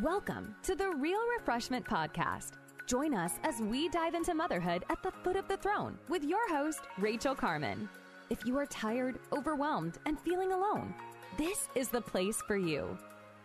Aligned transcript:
Welcome 0.00 0.56
to 0.62 0.74
the 0.74 0.88
Real 0.88 1.20
Refreshment 1.38 1.84
Podcast. 1.84 2.52
Join 2.86 3.12
us 3.12 3.32
as 3.44 3.60
we 3.60 3.90
dive 3.90 4.14
into 4.14 4.32
motherhood 4.32 4.86
at 4.88 5.02
the 5.02 5.10
foot 5.10 5.36
of 5.36 5.46
the 5.48 5.58
throne 5.58 5.98
with 6.08 6.24
your 6.24 6.48
host, 6.48 6.80
Rachael 6.96 7.34
Carman. 7.34 7.90
If 8.30 8.46
you 8.46 8.56
are 8.56 8.64
tired, 8.64 9.18
overwhelmed, 9.34 9.98
and 10.06 10.18
feeling 10.18 10.52
alone, 10.52 10.94
this 11.36 11.68
is 11.74 11.88
the 11.88 12.00
place 12.00 12.40
for 12.46 12.56
you. 12.56 12.96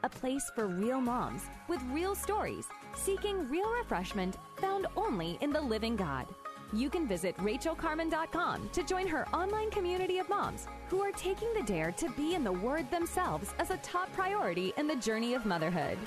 A 0.03 0.09
place 0.09 0.49
for 0.55 0.67
real 0.67 1.01
moms 1.01 1.41
with 1.67 1.83
real 1.91 2.15
stories, 2.15 2.65
seeking 2.95 3.49
real 3.49 3.69
refreshment 3.73 4.37
found 4.61 4.87
only 4.95 5.37
in 5.41 5.51
the 5.51 5.59
living 5.59 5.97
God. 5.97 6.27
You 6.71 6.89
can 6.89 7.09
visit 7.09 7.35
rachaelcarman.com 7.39 8.69
to 8.71 8.83
join 8.83 9.07
her 9.07 9.27
online 9.35 9.69
community 9.69 10.19
of 10.19 10.29
moms 10.29 10.65
who 10.87 11.01
are 11.01 11.11
taking 11.11 11.53
the 11.53 11.63
dare 11.63 11.91
to 11.91 12.09
be 12.11 12.35
in 12.35 12.45
the 12.45 12.53
Word 12.53 12.89
themselves 12.89 13.53
as 13.59 13.69
a 13.69 13.77
top 13.77 14.13
priority 14.13 14.73
in 14.77 14.87
the 14.87 14.95
journey 14.95 15.33
of 15.33 15.45
motherhood. 15.45 15.97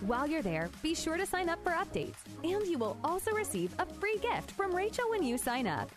While 0.00 0.26
you're 0.26 0.42
there, 0.42 0.68
be 0.82 0.94
sure 0.94 1.16
to 1.16 1.24
sign 1.24 1.48
up 1.48 1.62
for 1.62 1.70
updates, 1.72 2.16
and 2.42 2.66
you 2.66 2.78
will 2.78 2.96
also 3.02 3.32
receive 3.32 3.74
a 3.78 3.86
free 3.86 4.18
gift 4.18 4.50
from 4.50 4.74
Rachael 4.74 5.08
when 5.10 5.22
you 5.22 5.38
sign 5.38 5.66
up. 5.66 5.90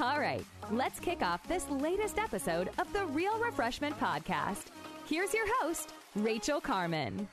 All 0.00 0.20
right, 0.20 0.44
let's 0.70 1.00
kick 1.00 1.22
off 1.22 1.46
this 1.46 1.68
latest 1.68 2.18
episode 2.18 2.70
of 2.78 2.90
the 2.92 3.04
Real 3.06 3.38
Refreshment 3.38 3.98
Podcast. 3.98 4.66
Here's 5.06 5.34
your 5.34 5.46
host, 5.60 5.92
Rachael 6.14 6.60
Carman. 6.60 7.28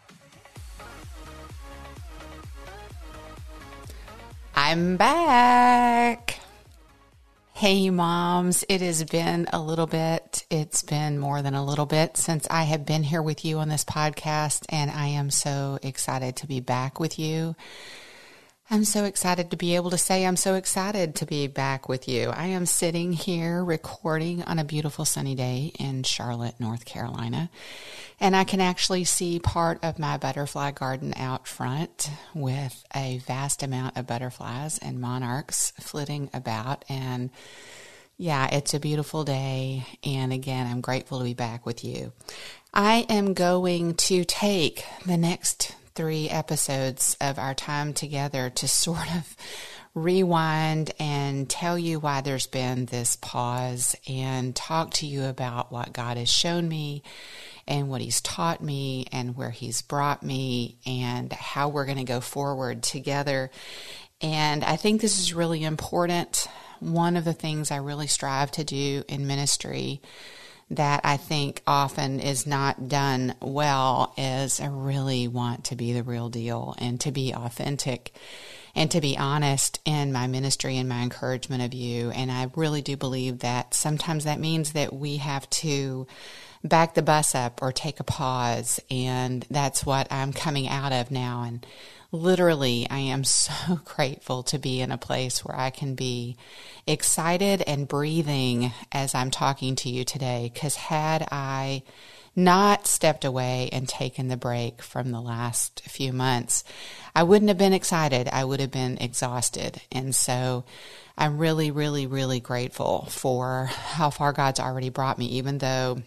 I'm 4.55 4.97
back. 4.97 6.36
Hey, 7.57 7.89
moms. 7.89 8.63
It 8.69 8.81
has 8.81 9.03
been 9.03 9.47
a 9.51 9.59
little 9.59 9.87
bit. 9.87 10.45
It's 10.51 10.83
been 10.83 11.17
more 11.17 11.41
than 11.41 11.55
a 11.55 11.65
little 11.65 11.87
bit 11.87 12.15
since 12.15 12.45
I 12.51 12.65
have 12.65 12.85
been 12.85 13.01
here 13.01 13.23
with 13.23 13.43
you 13.43 13.57
on 13.57 13.67
this 13.67 13.83
podcast, 13.83 14.67
and 14.69 14.91
I 14.91 15.07
am 15.07 15.31
so 15.31 15.79
excited 15.81 16.35
to 16.35 16.45
be 16.45 16.59
back 16.59 16.99
with 16.99 17.17
you. 17.17 17.55
I'm 18.69 18.83
so 18.83 19.05
excited 19.05 19.51
to 19.51 19.57
be 19.57 19.75
able 19.75 19.91
to 19.91 19.97
say 19.97 20.25
I'm 20.25 20.35
so 20.35 20.55
excited 20.55 21.15
to 21.15 21.25
be 21.25 21.47
back 21.47 21.87
with 21.87 22.09
you. 22.09 22.31
I 22.31 22.47
am 22.47 22.65
sitting 22.65 23.13
here 23.13 23.63
recording 23.63 24.43
on 24.43 24.59
a 24.59 24.65
beautiful 24.65 25.05
sunny 25.05 25.35
day 25.35 25.71
in 25.79 26.03
Charlotte, 26.03 26.59
North 26.59 26.83
Carolina, 26.83 27.49
and 28.19 28.35
I 28.35 28.43
can 28.43 28.59
actually 28.59 29.05
see 29.05 29.39
part 29.39 29.81
of 29.83 29.99
my 29.99 30.17
butterfly 30.17 30.71
garden 30.71 31.13
out 31.15 31.47
front 31.47 32.11
with 32.33 32.83
a 32.93 33.19
vast 33.19 33.63
amount 33.63 33.95
of 33.95 34.05
butterflies 34.05 34.79
and 34.79 34.99
monarchs 34.99 35.71
flitting 35.79 36.29
about. 36.33 36.83
And 36.89 37.29
yeah, 38.17 38.53
it's 38.53 38.73
a 38.73 38.81
beautiful 38.81 39.23
day. 39.23 39.85
And 40.03 40.33
again, 40.33 40.67
I'm 40.67 40.81
grateful 40.81 41.19
to 41.19 41.23
be 41.23 41.33
back 41.33 41.65
with 41.65 41.85
you. 41.85 42.11
I 42.73 43.05
am 43.07 43.33
going 43.33 43.93
to 43.93 44.25
take 44.25 44.83
the 45.05 45.15
next 45.15 45.73
three 45.97 46.29
episodes 46.29 47.17
of 47.19 47.39
our 47.39 47.55
time 47.55 47.91
together 47.91 48.51
to 48.51 48.67
sort 48.67 49.13
of 49.15 49.35
rewind 49.95 50.91
and 50.99 51.49
tell 51.49 51.77
you 51.77 51.99
why 51.99 52.21
there's 52.21 52.45
been 52.45 52.85
this 52.85 53.15
pause 53.15 53.95
and 54.07 54.55
talk 54.55 54.91
to 54.91 55.07
you 55.07 55.23
about 55.25 55.71
what 55.71 55.91
God 55.91 56.17
has 56.17 56.29
shown 56.29 56.69
me 56.69 57.01
and 57.67 57.89
what 57.89 57.99
He's 58.01 58.21
taught 58.21 58.61
me 58.61 59.07
and 59.11 59.35
where 59.35 59.49
He's 59.49 59.81
brought 59.81 60.21
me 60.21 60.77
and 60.85 61.33
how 61.33 61.69
we're 61.69 61.85
going 61.85 61.97
to 61.97 62.03
go 62.03 62.21
forward 62.21 62.83
together. 62.83 63.49
And 64.21 64.63
I 64.63 64.75
think 64.75 65.01
this 65.01 65.19
is 65.19 65.33
really 65.33 65.63
important. 65.63 66.47
One 66.79 67.17
of 67.17 67.25
the 67.25 67.33
things 67.33 67.71
I 67.71 67.77
really 67.77 68.07
strive 68.07 68.51
to 68.51 68.63
do 68.63 69.03
in 69.07 69.25
ministry 69.25 69.99
that 70.69 71.01
I 71.03 71.17
think 71.17 71.61
often 71.65 72.19
is 72.19 72.45
not 72.45 72.89
done 72.89 73.35
well 73.41 74.13
is 74.17 74.59
I 74.59 74.67
really 74.67 75.27
want 75.27 75.65
to 75.65 75.75
be 75.75 75.93
the 75.93 76.03
real 76.03 76.29
deal 76.29 76.75
and 76.77 76.99
to 77.01 77.11
be 77.11 77.33
authentic 77.33 78.13
and 78.75 78.91
to 78.91 79.01
be 79.01 79.17
honest 79.17 79.79
in 79.85 80.11
my 80.11 80.27
ministry 80.27 80.77
and 80.77 80.87
my 80.87 81.01
encouragement 81.01 81.63
of 81.63 81.73
you. 81.73 82.11
And 82.11 82.31
I 82.31 82.51
really 82.55 82.81
do 82.81 82.95
believe 82.95 83.39
that 83.39 83.73
sometimes 83.73 84.25
that 84.25 84.39
means 84.39 84.73
that 84.73 84.93
we 84.93 85.17
have 85.17 85.49
to 85.51 86.05
back 86.63 86.93
the 86.93 87.01
bus 87.01 87.33
up 87.33 87.61
or 87.61 87.71
take 87.71 87.99
a 87.99 88.03
pause. 88.03 88.79
And 88.91 89.45
that's 89.49 89.85
what 89.85 90.11
I'm 90.11 90.33
coming 90.33 90.67
out 90.67 90.91
of 90.91 91.11
now. 91.11 91.43
And 91.43 91.65
literally, 92.11 92.87
I 92.89 92.99
am 92.99 93.23
so 93.23 93.79
grateful 93.85 94.43
to 94.43 94.57
be 94.57 94.81
in 94.81 94.91
a 94.91 94.97
place 94.97 95.43
where 95.43 95.57
I 95.57 95.69
can 95.69 95.95
be 95.95 96.37
excited 96.85 97.61
and 97.65 97.87
breathing 97.87 98.71
as 98.91 99.13
I'm 99.13 99.31
talking 99.31 99.75
to 99.77 99.89
you 99.89 100.03
today. 100.03 100.49
Because 100.53 100.75
had 100.75 101.27
I 101.31 101.83
not 102.35 102.85
stepped 102.85 103.25
away 103.25 103.69
and 103.71 103.89
taken 103.89 104.27
the 104.27 104.37
break 104.37 104.81
from 104.81 105.11
the 105.11 105.21
last 105.21 105.81
few 105.81 106.13
months, 106.13 106.63
I 107.15 107.23
wouldn't 107.23 107.49
have 107.49 107.57
been 107.57 107.73
excited. 107.73 108.29
I 108.31 108.45
would 108.45 108.59
have 108.59 108.71
been 108.71 108.99
exhausted. 108.99 109.81
And 109.91 110.15
so 110.15 110.63
I'm 111.17 111.39
really, 111.39 111.71
really, 111.71 112.05
really 112.05 112.39
grateful 112.39 113.07
for 113.09 113.65
how 113.65 114.11
far 114.11 114.33
God's 114.33 114.59
already 114.59 114.89
brought 114.89 115.17
me, 115.17 115.25
even 115.25 115.57
though 115.57 116.03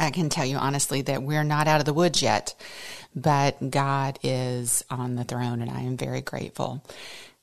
I 0.00 0.10
can 0.10 0.30
tell 0.30 0.46
you 0.46 0.56
honestly 0.56 1.02
that 1.02 1.22
we're 1.22 1.44
not 1.44 1.68
out 1.68 1.80
of 1.80 1.86
the 1.86 1.92
woods 1.92 2.22
yet, 2.22 2.54
but 3.14 3.70
God 3.70 4.18
is 4.22 4.84
on 4.90 5.16
the 5.16 5.24
throne, 5.24 5.60
and 5.62 5.70
I 5.70 5.80
am 5.80 5.96
very 5.96 6.20
grateful. 6.20 6.84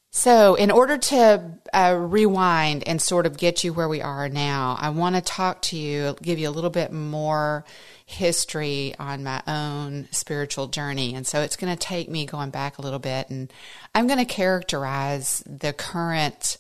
So, 0.09 0.55
in 0.55 0.71
order 0.71 0.97
to 0.97 1.51
uh, 1.73 1.95
rewind 1.99 2.87
and 2.87 3.01
sort 3.01 3.25
of 3.25 3.37
get 3.37 3.63
you 3.63 3.73
where 3.73 3.89
we 3.89 4.01
are 4.01 4.29
now, 4.29 4.77
I 4.79 4.89
want 4.89 5.15
to 5.15 5.21
talk 5.21 5.61
to 5.63 5.77
you, 5.77 6.15
give 6.21 6.39
you 6.39 6.49
a 6.49 6.51
little 6.51 6.69
bit 6.69 6.91
more 6.91 7.65
history 8.05 8.95
on 8.97 9.23
my 9.23 9.43
own 9.45 10.07
spiritual 10.11 10.67
journey. 10.67 11.13
And 11.13 11.27
so, 11.27 11.41
it's 11.41 11.57
going 11.57 11.75
to 11.75 11.79
take 11.79 12.09
me 12.09 12.25
going 12.25 12.49
back 12.49 12.77
a 12.77 12.81
little 12.81 12.99
bit, 12.99 13.29
and 13.29 13.51
I'm 13.93 14.07
going 14.07 14.19
to 14.19 14.25
characterize 14.25 15.43
the 15.45 15.73
current 15.73 16.57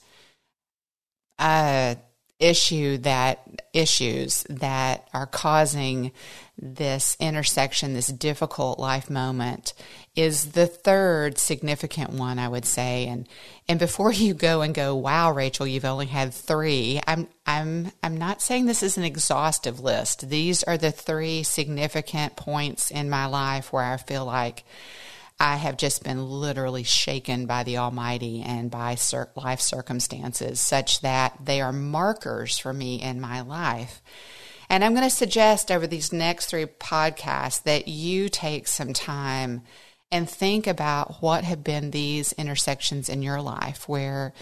uh, 1.39 1.95
issue 2.39 2.97
that 2.99 3.39
issues 3.73 4.43
that 4.49 5.07
are 5.13 5.25
causing 5.25 6.11
this 6.59 7.15
intersection, 7.19 7.93
this 7.93 8.07
difficult 8.07 8.79
life 8.79 9.09
moment 9.09 9.73
is 10.15 10.51
the 10.51 10.65
third 10.65 11.37
significant 11.37 12.11
one, 12.11 12.39
I 12.39 12.47
would 12.47 12.65
say. 12.65 13.07
And 13.07 13.27
and 13.67 13.79
before 13.79 14.11
you 14.11 14.33
go 14.33 14.61
and 14.61 14.73
go, 14.73 14.95
wow, 14.95 15.31
Rachael, 15.31 15.67
you've 15.67 15.85
only 15.85 16.07
had 16.07 16.33
three. 16.33 16.99
I'm 17.07 17.27
I'm 17.45 17.91
I'm 18.03 18.17
not 18.17 18.41
saying 18.41 18.65
this 18.65 18.83
is 18.83 18.97
an 18.97 19.03
exhaustive 19.03 19.79
list. 19.79 20.29
These 20.29 20.63
are 20.63 20.77
the 20.77 20.91
three 20.91 21.43
significant 21.43 22.35
points 22.35 22.91
in 22.91 23.09
my 23.09 23.25
life 23.27 23.71
where 23.71 23.83
I 23.83 23.97
feel 23.97 24.25
like 24.25 24.63
I 25.39 25.57
have 25.57 25.77
just 25.77 26.03
been 26.03 26.29
literally 26.29 26.83
shaken 26.83 27.45
by 27.45 27.63
the 27.63 27.77
Almighty 27.77 28.41
and 28.41 28.71
by 28.71 28.97
life 29.35 29.61
circumstances, 29.61 30.59
such 30.59 31.01
that 31.01 31.37
they 31.43 31.61
are 31.61 31.71
markers 31.71 32.57
for 32.57 32.73
me 32.73 33.01
in 33.01 33.21
my 33.21 33.41
life. 33.41 34.01
And 34.69 34.83
I'm 34.83 34.93
going 34.93 35.07
to 35.07 35.15
suggest 35.15 35.71
over 35.71 35.87
these 35.87 36.11
next 36.11 36.47
three 36.47 36.65
podcasts 36.65 37.63
that 37.63 37.87
you 37.87 38.29
take 38.29 38.67
some 38.67 38.93
time 38.93 39.61
and 40.11 40.29
think 40.29 40.67
about 40.67 41.21
what 41.21 41.43
have 41.43 41.63
been 41.63 41.91
these 41.91 42.31
intersections 42.33 43.09
in 43.09 43.21
your 43.21 43.41
life 43.41 43.87
where 43.87 44.33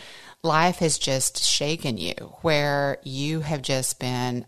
life 0.44 0.78
has 0.78 0.98
just 0.98 1.44
shaken 1.44 1.98
you, 1.98 2.14
where 2.42 3.00
you 3.04 3.42
have 3.42 3.62
just 3.62 4.00
been 4.00 4.46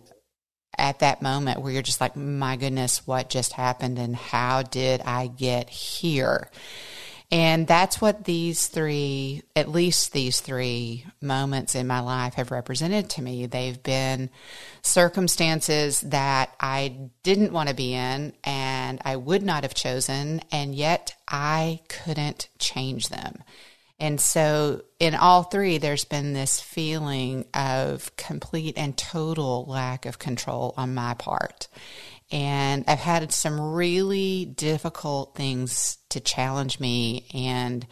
at 0.77 0.99
that 0.99 1.21
moment 1.21 1.61
where 1.61 1.71
you're 1.71 1.81
just 1.81 2.01
like, 2.01 2.15
my 2.15 2.55
goodness, 2.55 3.05
what 3.07 3.29
just 3.29 3.53
happened 3.53 3.97
and 3.97 4.15
how 4.15 4.61
did 4.61 5.01
I 5.01 5.27
get 5.27 5.69
here? 5.69 6.49
And 7.29 7.67
that's 7.67 7.99
what 7.99 8.23
these 8.23 8.67
three, 8.67 9.43
at 9.53 9.67
least 9.67 10.13
these 10.13 10.39
three 10.39 11.05
moments 11.19 11.75
in 11.75 11.85
my 11.85 11.99
life 11.99 12.35
have 12.35 12.51
represented 12.51 13.09
to 13.11 13.21
me. 13.21 13.45
They've 13.45 13.81
been 13.83 14.29
circumstances 14.81 15.99
that 16.01 16.55
I 16.61 17.09
didn't 17.23 17.51
want 17.51 17.67
to 17.67 17.75
be 17.75 17.93
in 17.93 18.31
and 18.45 19.01
I 19.03 19.17
would 19.17 19.43
not 19.43 19.63
have 19.63 19.73
chosen, 19.73 20.41
and 20.53 20.73
yet 20.73 21.15
I 21.27 21.81
couldn't 21.89 22.47
change 22.59 23.09
them. 23.09 23.43
And 23.99 24.21
so, 24.21 24.83
in 24.99 25.15
all 25.15 25.43
three, 25.43 25.79
there's 25.79 26.05
been 26.05 26.33
this 26.33 26.59
feeling 26.61 27.45
of 27.53 28.15
complete 28.15 28.77
and 28.77 28.95
total 28.95 29.65
lack 29.65 30.05
of 30.05 30.19
control 30.19 30.73
on 30.77 30.93
my 30.93 31.15
part. 31.15 31.67
And 32.29 32.83
I've 32.87 32.99
had 32.99 33.31
some 33.31 33.59
really 33.73 34.45
difficult 34.45 35.33
things 35.33 35.97
to 36.09 36.19
challenge 36.19 36.79
me 36.79 37.25
and 37.33 37.87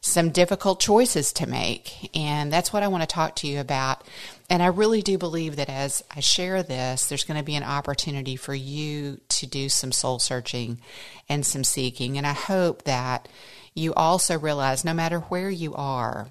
some 0.00 0.30
difficult 0.30 0.78
choices 0.80 1.32
to 1.34 1.48
make. 1.48 2.16
And 2.16 2.52
that's 2.52 2.72
what 2.72 2.84
I 2.84 2.88
want 2.88 3.02
to 3.02 3.12
talk 3.12 3.36
to 3.36 3.48
you 3.48 3.58
about. 3.58 4.06
And 4.48 4.62
I 4.62 4.66
really 4.66 5.02
do 5.02 5.18
believe 5.18 5.56
that 5.56 5.68
as 5.68 6.04
I 6.14 6.20
share 6.20 6.62
this, 6.62 7.06
there's 7.06 7.24
going 7.24 7.38
to 7.38 7.44
be 7.44 7.56
an 7.56 7.64
opportunity 7.64 8.36
for 8.36 8.54
you 8.54 9.20
to 9.28 9.46
do 9.46 9.68
some 9.68 9.90
soul 9.90 10.20
searching 10.20 10.80
and 11.28 11.44
some 11.44 11.64
seeking. 11.64 12.16
And 12.16 12.26
I 12.26 12.32
hope 12.32 12.84
that 12.84 13.28
you 13.74 13.94
also 13.94 14.38
realize 14.38 14.84
no 14.84 14.94
matter 14.94 15.20
where 15.20 15.50
you 15.50 15.74
are, 15.74 16.28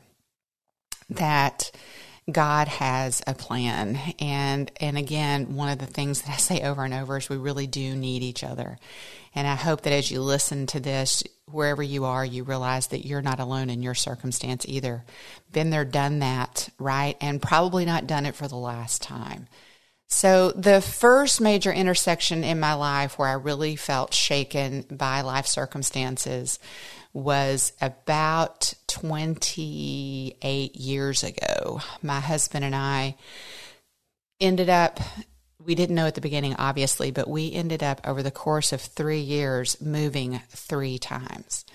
that 1.09 1.71
God 2.31 2.67
has 2.67 3.21
a 3.25 3.33
plan. 3.33 3.99
And 4.19 4.71
and 4.79 4.97
again, 4.97 5.55
one 5.55 5.69
of 5.69 5.79
the 5.79 5.85
things 5.85 6.21
that 6.21 6.31
I 6.31 6.37
say 6.37 6.61
over 6.61 6.83
and 6.83 6.93
over 6.93 7.17
is 7.17 7.29
we 7.29 7.37
really 7.37 7.67
do 7.67 7.95
need 7.95 8.23
each 8.23 8.43
other. 8.43 8.77
And 9.35 9.47
I 9.47 9.55
hope 9.55 9.81
that 9.81 9.93
as 9.93 10.09
you 10.09 10.21
listen 10.21 10.67
to 10.67 10.79
this, 10.79 11.23
wherever 11.45 11.83
you 11.83 12.05
are, 12.05 12.25
you 12.25 12.43
realize 12.43 12.87
that 12.87 13.05
you're 13.05 13.21
not 13.21 13.39
alone 13.39 13.69
in 13.69 13.83
your 13.83 13.95
circumstance 13.95 14.65
either. 14.67 15.03
Been 15.51 15.69
there, 15.69 15.85
done 15.85 16.19
that, 16.19 16.69
right? 16.79 17.15
And 17.21 17.41
probably 17.41 17.85
not 17.85 18.07
done 18.07 18.25
it 18.25 18.35
for 18.35 18.47
the 18.47 18.55
last 18.55 19.01
time. 19.01 19.47
So, 20.11 20.51
the 20.51 20.81
first 20.81 21.39
major 21.39 21.71
intersection 21.71 22.43
in 22.43 22.59
my 22.59 22.73
life 22.73 23.19
where 23.19 23.27
I 23.27 23.33
really 23.33 23.75
felt 23.75 24.11
shaken 24.13 24.85
by 24.89 25.21
life 25.21 25.45
circumstances 25.45 26.57
was 27.13 27.73
about 27.81 28.73
28 28.87 30.75
years 30.75 31.23
ago. 31.23 31.81
My 32.01 32.19
husband 32.19 32.65
and 32.65 32.75
I 32.75 33.15
ended 34.39 34.69
up, 34.69 34.99
we 35.63 35.75
didn't 35.75 35.95
know 35.95 36.05
at 36.05 36.15
the 36.15 36.21
beginning, 36.21 36.55
obviously, 36.55 37.11
but 37.11 37.27
we 37.27 37.51
ended 37.51 37.83
up 37.83 38.01
over 38.05 38.23
the 38.23 38.31
course 38.31 38.71
of 38.71 38.81
three 38.81 39.19
years 39.19 39.79
moving 39.81 40.41
three 40.49 40.97
times. 40.97 41.65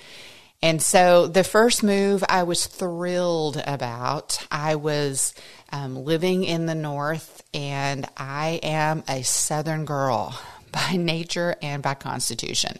And 0.64 0.80
so 0.80 1.26
the 1.26 1.44
first 1.44 1.82
move 1.82 2.24
I 2.26 2.44
was 2.44 2.66
thrilled 2.66 3.62
about. 3.66 4.46
I 4.50 4.76
was 4.76 5.34
um, 5.70 5.94
living 5.94 6.44
in 6.44 6.64
the 6.64 6.74
North, 6.74 7.42
and 7.52 8.08
I 8.16 8.60
am 8.62 9.04
a 9.06 9.22
Southern 9.24 9.84
girl 9.84 10.40
by 10.72 10.96
nature 10.96 11.54
and 11.60 11.82
by 11.82 11.92
constitution. 11.92 12.78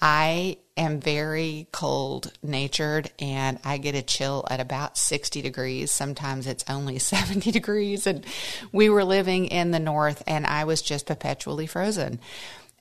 I 0.00 0.58
am 0.76 0.98
very 0.98 1.68
cold 1.72 2.32
natured 2.42 3.10
and 3.18 3.58
I 3.64 3.76
get 3.78 3.94
a 3.94 4.02
chill 4.02 4.46
at 4.50 4.60
about 4.60 4.96
60 4.96 5.42
degrees. 5.42 5.92
Sometimes 5.92 6.46
it's 6.46 6.64
only 6.68 6.98
70 6.98 7.50
degrees. 7.50 8.06
And 8.06 8.24
we 8.72 8.88
were 8.88 9.04
living 9.04 9.46
in 9.46 9.70
the 9.70 9.78
north 9.78 10.22
and 10.26 10.46
I 10.46 10.64
was 10.64 10.82
just 10.82 11.06
perpetually 11.06 11.66
frozen. 11.66 12.20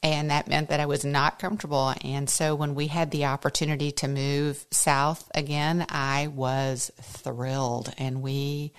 And 0.02 0.32
that 0.32 0.48
meant 0.48 0.70
that 0.70 0.80
I 0.80 0.86
was 0.86 1.04
not 1.04 1.40
comfortable. 1.40 1.94
And 2.06 2.30
so 2.30 2.56
when 2.56 2.74
we 2.74 2.88
had 2.88 3.12
the 3.12 3.26
opportunity 3.26 3.92
to 3.94 4.08
move 4.08 4.66
south 4.72 5.30
again, 5.36 5.86
I 5.90 6.28
was 6.28 6.90
thrilled. 7.02 7.94
And 7.98 8.22
we 8.22 8.72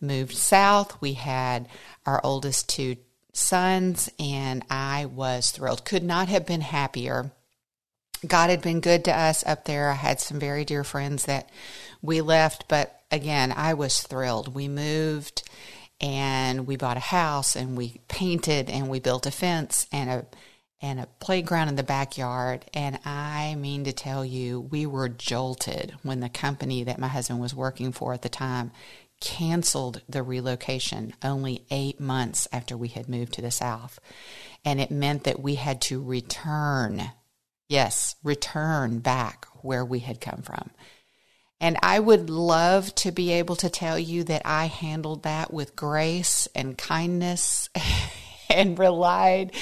moved 0.00 0.34
south. 0.34 1.00
We 1.00 1.12
had 1.12 1.68
our 2.04 2.20
oldest 2.24 2.68
two 2.68 2.96
sons, 3.32 4.10
and 4.18 4.64
I 4.68 5.06
was 5.06 5.50
thrilled. 5.52 5.84
Could 5.84 6.02
not 6.02 6.28
have 6.28 6.44
been 6.44 6.60
happier 6.60 7.30
God 8.26 8.50
had 8.50 8.62
been 8.62 8.80
good 8.80 9.04
to 9.04 9.16
us 9.16 9.44
up 9.46 9.64
there. 9.64 9.90
I 9.90 9.94
had 9.94 10.20
some 10.20 10.38
very 10.38 10.64
dear 10.64 10.84
friends 10.84 11.24
that 11.24 11.48
we 12.02 12.20
left, 12.20 12.68
but 12.68 13.00
again, 13.10 13.52
I 13.52 13.74
was 13.74 14.00
thrilled. 14.00 14.54
We 14.54 14.68
moved 14.68 15.42
and 16.00 16.66
we 16.66 16.76
bought 16.76 16.96
a 16.96 17.00
house 17.00 17.56
and 17.56 17.76
we 17.76 18.00
painted 18.08 18.68
and 18.68 18.88
we 18.88 19.00
built 19.00 19.26
a 19.26 19.30
fence 19.30 19.86
and 19.92 20.10
a 20.10 20.26
and 20.82 21.00
a 21.00 21.08
playground 21.18 21.68
in 21.68 21.76
the 21.76 21.82
backyard 21.82 22.64
and 22.74 22.98
I 23.06 23.54
mean 23.54 23.84
to 23.84 23.92
tell 23.92 24.22
you 24.22 24.60
we 24.60 24.84
were 24.84 25.08
jolted 25.08 25.94
when 26.02 26.20
the 26.20 26.28
company 26.28 26.84
that 26.84 26.98
my 26.98 27.08
husband 27.08 27.40
was 27.40 27.54
working 27.54 27.92
for 27.92 28.12
at 28.12 28.20
the 28.20 28.28
time 28.28 28.70
canceled 29.20 30.02
the 30.08 30.22
relocation 30.22 31.14
only 31.22 31.64
8 31.70 32.00
months 32.00 32.48
after 32.52 32.76
we 32.76 32.88
had 32.88 33.08
moved 33.08 33.32
to 33.34 33.40
the 33.40 33.50
south 33.50 33.98
and 34.64 34.78
it 34.78 34.90
meant 34.90 35.24
that 35.24 35.40
we 35.40 35.54
had 35.54 35.80
to 35.82 36.02
return 36.02 37.12
Yes, 37.68 38.16
return 38.22 38.98
back 38.98 39.46
where 39.62 39.84
we 39.84 40.00
had 40.00 40.20
come 40.20 40.42
from. 40.42 40.70
And 41.60 41.78
I 41.82 41.98
would 41.98 42.28
love 42.28 42.94
to 42.96 43.10
be 43.10 43.32
able 43.32 43.56
to 43.56 43.70
tell 43.70 43.98
you 43.98 44.24
that 44.24 44.42
I 44.44 44.66
handled 44.66 45.22
that 45.22 45.52
with 45.52 45.76
grace 45.76 46.46
and 46.54 46.76
kindness 46.76 47.70
and 48.50 48.78
relied 48.78 49.52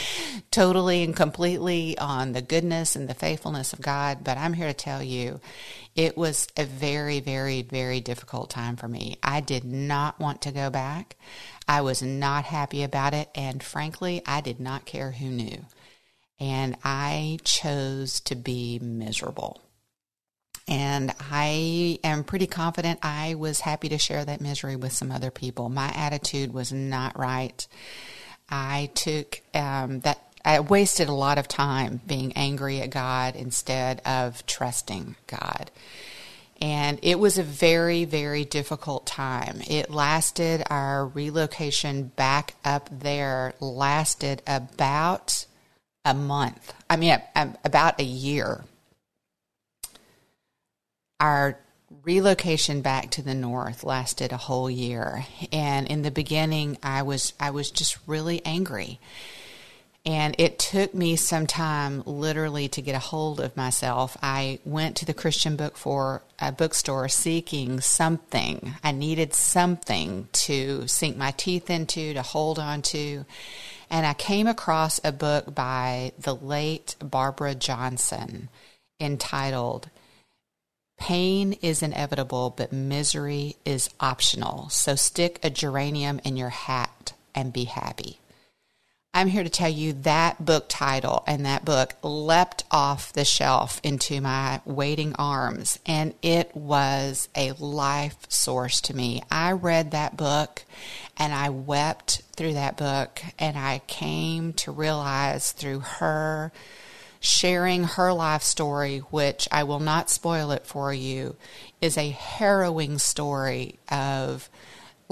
totally 0.50 1.04
and 1.04 1.14
completely 1.14 1.96
on 1.98 2.32
the 2.32 2.42
goodness 2.42 2.96
and 2.96 3.08
the 3.08 3.14
faithfulness 3.14 3.72
of 3.72 3.80
God. 3.80 4.24
But 4.24 4.36
I'm 4.36 4.54
here 4.54 4.66
to 4.66 4.74
tell 4.74 5.02
you 5.02 5.40
it 5.94 6.16
was 6.16 6.48
a 6.56 6.64
very, 6.64 7.20
very, 7.20 7.62
very 7.62 8.00
difficult 8.00 8.50
time 8.50 8.74
for 8.74 8.88
me. 8.88 9.18
I 9.22 9.40
did 9.40 9.64
not 9.64 10.18
want 10.18 10.42
to 10.42 10.50
go 10.50 10.70
back. 10.70 11.16
I 11.68 11.82
was 11.82 12.02
not 12.02 12.44
happy 12.46 12.82
about 12.82 13.14
it. 13.14 13.28
And 13.34 13.62
frankly, 13.62 14.22
I 14.26 14.40
did 14.40 14.58
not 14.58 14.86
care 14.86 15.12
who 15.12 15.26
knew 15.26 15.66
and 16.40 16.76
I 16.84 17.38
chose 17.44 18.20
to 18.20 18.34
be 18.34 18.78
miserable. 18.80 19.60
And 20.68 21.12
I 21.30 21.98
am 22.04 22.24
pretty 22.24 22.46
confident 22.46 23.00
I 23.02 23.34
was 23.34 23.60
happy 23.60 23.88
to 23.90 23.98
share 23.98 24.24
that 24.24 24.40
misery 24.40 24.76
with 24.76 24.92
some 24.92 25.10
other 25.10 25.30
people. 25.30 25.68
My 25.68 25.92
attitude 25.94 26.54
was 26.54 26.72
not 26.72 27.18
right. 27.18 27.66
I 28.48 28.90
took 28.94 29.40
um, 29.54 30.00
that, 30.00 30.18
I 30.44 30.60
wasted 30.60 31.08
a 31.08 31.14
lot 31.14 31.38
of 31.38 31.48
time 31.48 32.00
being 32.06 32.32
angry 32.34 32.80
at 32.80 32.90
God 32.90 33.36
instead 33.36 34.00
of 34.04 34.44
trusting 34.46 35.16
God. 35.26 35.70
And 36.60 37.00
it 37.02 37.18
was 37.18 37.38
a 37.38 37.42
very, 37.42 38.04
very 38.04 38.44
difficult 38.44 39.04
time. 39.04 39.62
It 39.68 39.90
lasted, 39.90 40.62
our 40.70 41.06
relocation 41.06 42.04
back 42.14 42.54
up 42.64 42.88
there 42.92 43.54
lasted 43.58 44.42
about 44.46 45.46
a 46.04 46.14
month. 46.14 46.74
I 46.90 46.96
mean, 46.96 47.16
about 47.36 48.00
a 48.00 48.04
year. 48.04 48.64
Our 51.20 51.58
relocation 52.02 52.82
back 52.82 53.10
to 53.12 53.22
the 53.22 53.34
north 53.34 53.84
lasted 53.84 54.32
a 54.32 54.36
whole 54.36 54.70
year, 54.70 55.24
and 55.52 55.86
in 55.86 56.02
the 56.02 56.10
beginning, 56.10 56.78
I 56.82 57.02
was 57.02 57.32
I 57.38 57.50
was 57.50 57.70
just 57.70 57.98
really 58.06 58.44
angry. 58.44 58.98
And 60.04 60.34
it 60.36 60.58
took 60.58 60.94
me 60.94 61.14
some 61.14 61.46
time, 61.46 62.02
literally, 62.06 62.66
to 62.70 62.82
get 62.82 62.96
a 62.96 62.98
hold 62.98 63.38
of 63.38 63.56
myself. 63.56 64.16
I 64.20 64.58
went 64.64 64.96
to 64.96 65.04
the 65.04 65.14
Christian 65.14 65.54
book 65.54 65.76
for 65.76 66.22
a 66.40 66.50
bookstore 66.50 67.08
seeking 67.08 67.80
something. 67.80 68.74
I 68.82 68.90
needed 68.90 69.32
something 69.32 70.26
to 70.32 70.88
sink 70.88 71.16
my 71.16 71.30
teeth 71.30 71.70
into, 71.70 72.14
to 72.14 72.22
hold 72.22 72.58
on 72.58 72.82
to 72.82 73.24
and 73.92 74.06
I 74.06 74.14
came 74.14 74.46
across 74.48 74.98
a 75.04 75.12
book 75.12 75.54
by 75.54 76.12
the 76.18 76.34
late 76.34 76.96
Barbara 76.98 77.54
Johnson 77.54 78.48
entitled 78.98 79.90
Pain 80.98 81.54
is 81.54 81.82
inevitable, 81.82 82.54
but 82.56 82.72
misery 82.72 83.56
is 83.64 83.90
optional. 83.98 84.68
So 84.68 84.94
stick 84.94 85.40
a 85.42 85.50
geranium 85.50 86.20
in 86.22 86.36
your 86.36 86.50
hat 86.50 87.12
and 87.34 87.52
be 87.52 87.64
happy. 87.64 88.20
I'm 89.14 89.28
here 89.28 89.44
to 89.44 89.50
tell 89.50 89.68
you 89.68 89.92
that 89.92 90.42
book 90.42 90.66
title 90.70 91.22
and 91.26 91.44
that 91.44 91.66
book 91.66 91.96
leapt 92.02 92.64
off 92.70 93.12
the 93.12 93.26
shelf 93.26 93.78
into 93.84 94.22
my 94.22 94.62
waiting 94.64 95.14
arms, 95.16 95.78
and 95.84 96.14
it 96.22 96.56
was 96.56 97.28
a 97.36 97.52
life 97.52 98.16
source 98.30 98.80
to 98.80 98.96
me. 98.96 99.22
I 99.30 99.52
read 99.52 99.90
that 99.90 100.16
book 100.16 100.64
and 101.18 101.34
I 101.34 101.50
wept 101.50 102.22
through 102.36 102.54
that 102.54 102.78
book, 102.78 103.20
and 103.38 103.58
I 103.58 103.82
came 103.86 104.54
to 104.54 104.72
realize 104.72 105.52
through 105.52 105.80
her 105.80 106.50
sharing 107.20 107.84
her 107.84 108.14
life 108.14 108.42
story, 108.42 108.98
which 108.98 109.46
I 109.52 109.64
will 109.64 109.78
not 109.78 110.08
spoil 110.08 110.52
it 110.52 110.66
for 110.66 110.92
you, 110.92 111.36
is 111.82 111.98
a 111.98 112.08
harrowing 112.08 112.98
story 112.98 113.78
of 113.90 114.48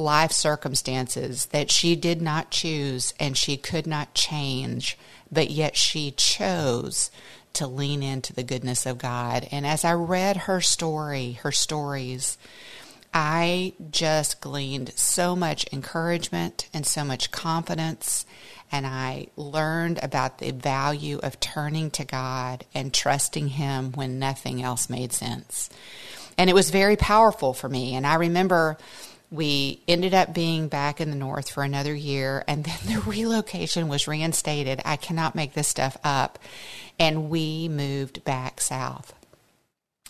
life 0.00 0.32
circumstances 0.32 1.46
that 1.46 1.70
she 1.70 1.94
did 1.94 2.20
not 2.20 2.50
choose 2.50 3.14
and 3.20 3.36
she 3.36 3.56
could 3.56 3.86
not 3.86 4.14
change, 4.14 4.98
but 5.30 5.50
yet 5.50 5.76
she 5.76 6.10
chose 6.12 7.10
to 7.52 7.66
lean 7.66 8.02
into 8.02 8.32
the 8.32 8.42
goodness 8.42 8.86
of 8.86 8.98
God. 8.98 9.46
And 9.50 9.66
as 9.66 9.84
I 9.84 9.92
read 9.92 10.36
her 10.38 10.60
story, 10.60 11.32
her 11.42 11.52
stories, 11.52 12.38
I 13.12 13.72
just 13.90 14.40
gleaned 14.40 14.92
so 14.94 15.34
much 15.34 15.66
encouragement 15.72 16.68
and 16.72 16.86
so 16.86 17.04
much 17.04 17.32
confidence. 17.32 18.24
And 18.70 18.86
I 18.86 19.26
learned 19.36 19.98
about 20.02 20.38
the 20.38 20.52
value 20.52 21.18
of 21.18 21.40
turning 21.40 21.90
to 21.92 22.04
God 22.04 22.64
and 22.72 22.94
trusting 22.94 23.48
Him 23.48 23.92
when 23.92 24.20
nothing 24.20 24.62
else 24.62 24.88
made 24.88 25.12
sense. 25.12 25.68
And 26.38 26.48
it 26.48 26.54
was 26.54 26.70
very 26.70 26.96
powerful 26.96 27.52
for 27.52 27.68
me. 27.68 27.94
And 27.94 28.06
I 28.06 28.14
remember 28.14 28.78
we 29.30 29.80
ended 29.86 30.12
up 30.12 30.34
being 30.34 30.68
back 30.68 31.00
in 31.00 31.10
the 31.10 31.16
north 31.16 31.50
for 31.50 31.62
another 31.62 31.94
year 31.94 32.44
and 32.48 32.64
then 32.64 32.78
the 32.86 33.00
relocation 33.06 33.88
was 33.88 34.08
reinstated. 34.08 34.80
I 34.84 34.96
cannot 34.96 35.34
make 35.34 35.54
this 35.54 35.68
stuff 35.68 35.96
up. 36.02 36.38
And 36.98 37.30
we 37.30 37.68
moved 37.68 38.24
back 38.24 38.60
south. 38.60 39.14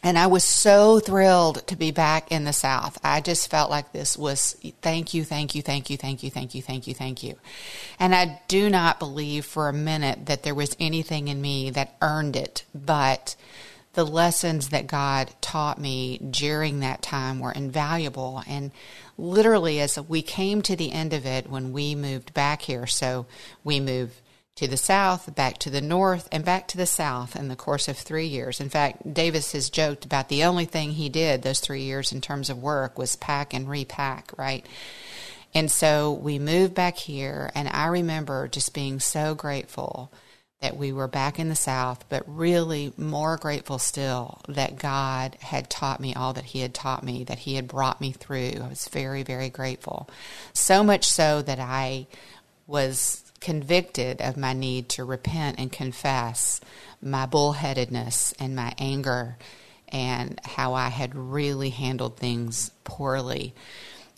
And 0.03 0.19
i 0.19 0.27
was 0.27 0.45
so 0.45 0.99
thrilled 0.99 1.67
to 1.67 1.77
be 1.77 1.91
back 1.91 2.33
in 2.33 2.45
the 2.45 2.55
south. 2.55 2.99
I 3.05 3.21
just 3.21 3.51
felt 3.51 3.71
like 3.71 3.93
this 3.93 4.17
was 4.17 4.57
thank 4.81 5.13
you 5.13 5.25
thank 5.25 5.55
you 5.55 5.63
thank 5.63 5.91
you 5.91 5.99
thank 5.99 6.23
you 6.23 6.31
thank 6.31 6.55
you 6.55 6.63
thank 6.63 6.87
you 6.87 6.95
thank 6.95 7.23
you. 7.23 7.37
And 7.99 8.15
i 8.15 8.41
do 8.49 8.71
not 8.71 8.99
believe 8.99 9.45
for 9.45 9.69
a 9.69 9.75
minute 9.75 10.27
that 10.27 10.43
there 10.43 10.55
was 10.55 10.75
anything 10.81 11.29
in 11.29 11.41
me 11.41 11.71
that 11.71 11.97
earned 12.01 12.35
it 12.35 12.65
but 12.75 13.37
the 13.95 14.07
lessons 14.07 14.69
that 14.69 14.87
God 14.87 15.35
taught 15.41 15.81
me 15.81 16.19
during 16.19 16.81
that 16.81 17.03
time 17.03 17.41
were 17.41 17.53
invaluable. 17.53 18.43
And 18.47 18.71
literally, 19.19 19.81
as 19.81 19.99
we 19.99 20.23
came 20.23 20.63
to 20.63 20.77
the 20.77 20.93
end 20.93 21.13
of 21.13 21.27
it 21.27 21.51
when 21.51 21.73
we 21.73 21.95
moved 21.95 22.33
back 22.33 22.63
here, 22.63 22.87
so 22.87 23.27
we 23.65 23.81
moved 23.81 24.21
to 24.57 24.69
the 24.69 24.77
south, 24.77 25.35
back 25.35 25.59
to 25.59 25.71
the 25.71 25.81
north, 25.81 26.29
and 26.31 26.45
back 26.45 26.69
to 26.69 26.77
the 26.77 26.87
south 26.87 27.35
in 27.35 27.49
the 27.49 27.57
course 27.57 27.89
of 27.89 27.97
three 27.97 28.27
years. 28.27 28.61
In 28.61 28.69
fact, 28.69 29.15
Davis 29.15 29.53
has 29.53 29.71
joked 29.71 30.05
about 30.05 30.29
the 30.29 30.45
only 30.45 30.67
thing 30.67 30.93
he 30.93 31.09
did 31.09 31.43
those 31.43 31.61
three 31.61 31.83
years 31.83 32.13
in 32.13 32.21
terms 32.21 32.51
of 32.51 32.63
work 32.63 32.99
was 32.99 33.17
pack 33.17 33.55
and 33.55 33.69
repack, 33.69 34.33
right? 34.37 34.67
And 35.55 35.71
so 35.71 36.13
we 36.13 36.39
moved 36.39 36.75
back 36.75 36.97
here, 36.97 37.51
and 37.55 37.69
I 37.69 37.87
remember 37.87 38.47
just 38.49 38.75
being 38.75 39.01
so 39.01 39.35
grateful 39.35 40.13
that 40.61 40.77
we 40.77 40.93
were 40.93 41.09
back 41.09 41.39
in 41.39 41.49
the 41.49 41.55
South, 41.55 42.05
but 42.11 42.23
really 42.27 42.93
more 42.99 43.39
grateful 43.39 43.79
still 43.79 44.41
that 44.47 44.77
God 44.77 45.37
had 45.41 45.71
taught 45.71 46.01
me 46.01 46.15
all 46.15 46.35
that 46.35 46.45
He 46.45 46.61
had 46.61 46.75
taught 46.75 47.03
me, 47.03 47.25
that 47.25 47.41
He 47.41 47.55
had 47.55 47.67
brought 47.67 48.01
me 48.01 48.13
through. 48.13 48.53
I 48.63 48.69
was 48.69 48.87
very, 48.89 49.23
very 49.23 49.49
grateful. 49.49 50.09
So 50.53 50.85
much 50.85 51.07
so 51.07 51.41
that 51.43 51.59
I 51.59 52.07
was 52.67 53.25
convicted 53.41 54.21
of 54.21 54.37
my 54.37 54.53
need 54.53 54.91
to 54.91 55.05
repent 55.05 55.59
and 55.59 55.73
confess 55.73 56.61
my 57.01 57.25
bullheadedness 57.25 58.35
and 58.39 58.55
my 58.55 58.75
anger 58.79 59.39
and 59.89 60.39
how 60.45 60.75
I 60.75 60.89
had 60.89 61.15
really 61.15 61.71
handled 61.71 62.19
things 62.19 62.71
poorly. 62.85 63.55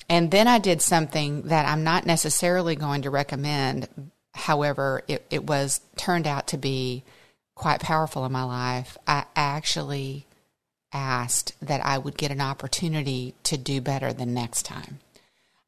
And 0.09 0.33
then 0.33 0.49
I 0.49 0.59
did 0.59 0.83
something 0.83 1.43
that 1.43 1.67
I'm 1.67 1.85
not 1.85 2.05
necessarily 2.05 2.75
going 2.75 3.03
to 3.03 3.11
recommend, 3.11 4.11
However, 4.35 5.03
it, 5.09 5.27
it 5.31 5.45
was 5.45 5.81
turned 5.97 6.27
out 6.27 6.49
to 6.49 6.57
be 6.57 7.05
quite 7.55 7.81
powerful 7.81 8.25
in 8.25 8.33
my 8.33 8.45
life. 8.45 8.97
I 9.07 9.25
actually 9.37 10.27
asked 10.93 11.55
that 11.61 11.85
I 11.85 11.99
would 11.99 12.17
get 12.17 12.31
an 12.31 12.41
opportunity 12.41 13.35
to 13.45 13.57
do 13.57 13.81
better 13.81 14.13
the 14.13 14.27
next 14.27 14.65
time. 14.65 15.01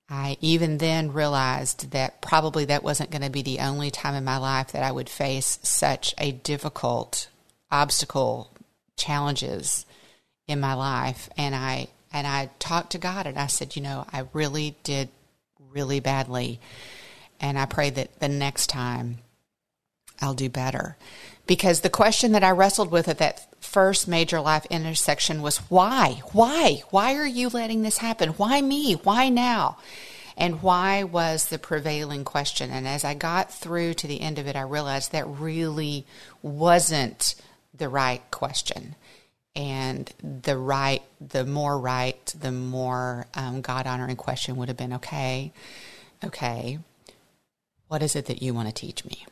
I 0.08 0.36
even 0.40 0.78
then 0.78 1.12
realized 1.12 1.92
that 1.92 2.20
probably 2.20 2.66
that 2.66 2.82
wasn't 2.82 3.10
going 3.10 3.22
to 3.22 3.30
be 3.30 3.42
the 3.42 3.60
only 3.60 3.90
time 3.90 4.14
in 4.14 4.24
my 4.24 4.36
life 4.36 4.72
that 4.72 4.82
I 4.82 4.92
would 4.92 5.08
face 5.08 5.58
such 5.62 6.14
a 6.18 6.32
difficult 6.32 7.28
obstacle, 7.70 8.50
challenges 8.96 9.86
in 10.46 10.60
my 10.60 10.74
life. 10.74 11.30
And 11.38 11.54
I 11.54 11.88
and 12.12 12.26
I 12.26 12.50
talked 12.58 12.92
to 12.92 12.98
God 12.98 13.26
and 13.26 13.38
I 13.38 13.46
said, 13.46 13.76
you 13.76 13.82
know, 13.82 14.06
I 14.12 14.26
really 14.32 14.76
did 14.84 15.08
really 15.72 16.00
badly 16.00 16.60
and 17.40 17.58
I 17.58 17.66
pray 17.66 17.90
that 17.90 18.20
the 18.20 18.28
next 18.28 18.68
time 18.68 19.18
I'll 20.20 20.34
do 20.34 20.48
better. 20.48 20.96
Because 21.46 21.80
the 21.80 21.90
question 21.90 22.32
that 22.32 22.44
I 22.44 22.50
wrestled 22.50 22.90
with 22.90 23.08
at 23.08 23.18
that 23.18 23.46
first 23.62 24.08
major 24.08 24.40
life 24.40 24.66
intersection 24.70 25.42
was 25.42 25.58
why? 25.68 26.22
Why? 26.32 26.82
Why 26.90 27.14
are 27.16 27.26
you 27.26 27.48
letting 27.48 27.82
this 27.82 27.98
happen? 27.98 28.30
Why 28.30 28.62
me? 28.62 28.94
Why 28.94 29.28
now? 29.28 29.76
And 30.36 30.62
why 30.62 31.04
was 31.04 31.46
the 31.46 31.58
prevailing 31.58 32.24
question? 32.24 32.70
And 32.70 32.88
as 32.88 33.04
I 33.04 33.14
got 33.14 33.52
through 33.52 33.94
to 33.94 34.06
the 34.06 34.20
end 34.20 34.38
of 34.38 34.46
it, 34.46 34.56
I 34.56 34.62
realized 34.62 35.12
that 35.12 35.26
really 35.26 36.06
wasn't 36.42 37.34
the 37.76 37.88
right 37.88 38.22
question. 38.30 38.96
And 39.54 40.12
the 40.20 40.56
right, 40.56 41.02
the 41.20 41.44
more 41.44 41.78
right, 41.78 42.34
the 42.38 42.50
more 42.50 43.26
um, 43.34 43.60
God 43.60 43.86
honoring 43.86 44.16
question 44.16 44.56
would 44.56 44.68
have 44.68 44.76
been 44.76 44.94
okay, 44.94 45.52
okay, 46.24 46.78
what 47.88 48.02
is 48.02 48.16
it 48.16 48.26
that 48.26 48.42
you 48.42 48.54
want 48.54 48.68
to 48.68 48.74
teach 48.74 49.04
me? 49.04 49.26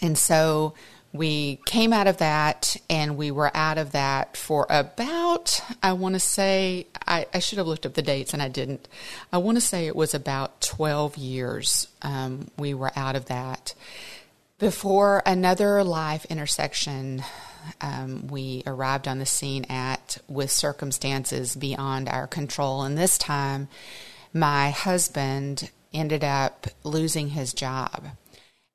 And 0.00 0.16
so 0.16 0.74
we 1.12 1.58
came 1.64 1.92
out 1.92 2.06
of 2.06 2.18
that 2.18 2.76
and 2.90 3.16
we 3.16 3.30
were 3.30 3.50
out 3.56 3.78
of 3.78 3.92
that 3.92 4.36
for 4.36 4.66
about, 4.68 5.60
I 5.82 5.94
want 5.94 6.14
to 6.14 6.20
say, 6.20 6.86
I, 7.06 7.26
I 7.32 7.38
should 7.38 7.58
have 7.58 7.66
looked 7.66 7.86
up 7.86 7.94
the 7.94 8.02
dates 8.02 8.32
and 8.32 8.42
I 8.42 8.48
didn't. 8.48 8.86
I 9.32 9.38
want 9.38 9.56
to 9.56 9.62
say 9.62 9.86
it 9.86 9.96
was 9.96 10.14
about 10.14 10.60
12 10.60 11.16
years 11.16 11.88
um, 12.02 12.50
we 12.58 12.74
were 12.74 12.92
out 12.94 13.16
of 13.16 13.26
that. 13.26 13.74
Before 14.58 15.22
another 15.24 15.82
life 15.82 16.24
intersection 16.26 17.22
um, 17.80 18.26
we 18.28 18.62
arrived 18.66 19.08
on 19.08 19.18
the 19.18 19.26
scene 19.26 19.64
at 19.68 20.18
with 20.28 20.50
circumstances 20.50 21.56
beyond 21.56 22.08
our 22.08 22.26
control. 22.26 22.82
And 22.82 22.96
this 22.96 23.18
time, 23.18 23.68
my 24.32 24.70
husband 24.70 25.70
ended 25.92 26.24
up 26.24 26.66
losing 26.84 27.28
his 27.30 27.52
job. 27.52 28.06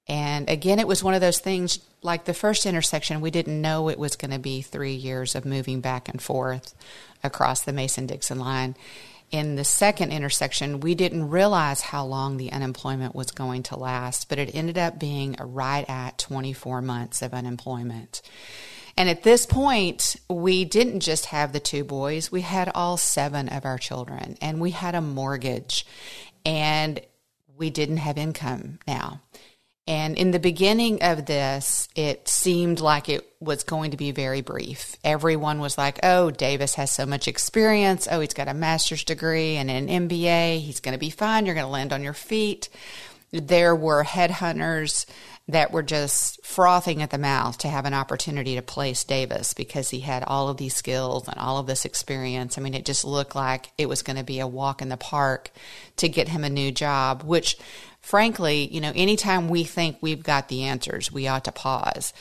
And 0.08 0.50
again, 0.50 0.80
it 0.80 0.88
was 0.88 1.04
one 1.04 1.14
of 1.14 1.22
those 1.22 1.40
things 1.40 1.80
like 2.04 2.26
the 2.26 2.34
first 2.34 2.66
intersection, 2.66 3.22
we 3.22 3.32
didn't 3.32 3.62
know 3.62 3.90
it 3.90 3.98
was 3.98 4.16
going 4.16 4.32
to 4.32 4.40
be 4.40 4.62
three 4.62 4.94
years 4.94 5.36
of 5.36 5.46
moving 5.46 5.80
back 5.80 6.10
and 6.10 6.22
forth 6.22 6.76
across 7.24 7.62
the 7.62 7.74
Mason 7.74 8.06
Dixon 8.06 8.40
line. 8.40 8.76
In 9.32 9.56
the 9.56 9.64
second 9.64 10.12
intersection, 10.12 10.82
we 10.82 10.94
didn't 10.94 11.30
realize 11.30 11.82
how 11.82 12.06
long 12.06 12.38
the 12.38 12.52
unemployment 12.52 13.16
was 13.16 13.32
going 13.32 13.64
to 13.64 13.80
last, 13.80 14.30
but 14.30 14.38
it 14.38 14.54
ended 14.54 14.78
up 14.78 15.00
being 15.00 15.36
right 15.40 15.86
at 15.90 16.20
24 16.20 16.82
months 16.82 17.22
of 17.22 17.34
unemployment. 17.34 18.22
And 18.96 19.10
at 19.10 19.24
this 19.24 19.48
point, 19.48 20.18
we 20.30 20.66
didn't 20.66 21.00
just 21.00 21.28
have 21.28 21.52
the 21.52 21.60
two 21.60 21.84
boys, 21.84 22.32
we 22.32 22.42
had 22.42 22.70
all 22.76 22.98
seven 22.98 23.50
of 23.50 23.66
our 23.66 23.80
children, 23.80 24.38
and 24.40 24.62
we 24.62 24.70
had 24.70 24.94
a 24.94 25.02
mortgage 25.02 25.84
and 26.46 27.02
we 27.58 27.70
didn't 27.70 27.98
have 27.98 28.18
income 28.18 28.80
now. 28.88 29.22
And 29.86 30.18
in 30.18 30.32
the 30.32 30.40
beginning 30.40 31.04
of 31.04 31.26
this, 31.26 31.90
it 31.94 32.30
seemed 32.30 32.80
like 32.80 33.10
it 33.10 33.30
was 33.42 33.64
going 33.64 33.92
to 33.92 33.98
be 33.98 34.12
very 34.12 34.40
brief. 34.40 34.96
Everyone 35.04 35.60
was 35.60 35.78
like, 35.78 36.00
oh, 36.04 36.32
Davis 36.32 36.76
has 36.76 36.90
so 36.90 37.06
much 37.06 37.28
experience. 37.28 38.08
Oh, 38.10 38.22
he's 38.22 38.34
got 38.34 38.48
a 38.48 38.54
master's 38.54 39.04
degree 39.04 39.58
and 39.58 39.70
an 39.70 39.88
MBA. 40.08 40.62
He's 40.62 40.80
going 40.80 40.94
to 40.94 41.00
be 41.00 41.10
fine. 41.10 41.46
You're 41.46 41.56
going 41.56 41.66
to 41.66 41.72
land 41.72 41.92
on 41.92 42.02
your 42.02 42.14
feet. 42.14 42.70
There 43.32 43.76
were 43.76 44.06
headhunters 44.06 45.06
that 45.48 45.72
were 45.72 45.84
just 45.84 46.44
frothing 46.46 47.02
at 47.02 47.10
the 47.10 47.18
mouth 47.18 47.58
to 47.58 47.68
have 47.68 47.86
an 47.86 47.94
opportunity 47.94 48.56
to 48.56 48.62
place 48.62 49.04
Davis 49.04 49.54
because 49.54 49.90
he 49.90 50.00
had 50.00 50.24
all 50.26 50.48
of 50.48 50.56
these 50.56 50.76
skills 50.76 51.28
and 51.28 51.38
all 51.38 51.58
of 51.58 51.68
this 51.68 51.84
experience. 51.84 52.58
I 52.58 52.62
mean, 52.62 52.74
it 52.74 52.86
just 52.86 53.04
looked 53.04 53.36
like 53.36 53.72
it 53.78 53.90
was 53.90 54.04
going 54.04 54.16
to 54.16 54.24
be 54.24 54.40
a 54.40 54.48
walk 54.48 54.82
in 54.82 54.88
the 54.88 54.96
park 54.96 55.52
to 55.98 56.08
get 56.08 56.30
him 56.30 56.46
a 56.46 56.50
new 56.50 56.72
job, 56.72 57.24
which 57.24 57.58
frankly, 58.00 58.68
you 58.68 58.80
know, 58.80 58.94
anytime 58.96 59.50
we 59.50 59.66
think 59.66 59.98
we've 60.00 60.24
got 60.24 60.48
the 60.48 60.64
answers, 60.64 61.12
we 61.12 61.28
ought 61.28 61.44
to 61.46 61.52
pause 61.52 62.14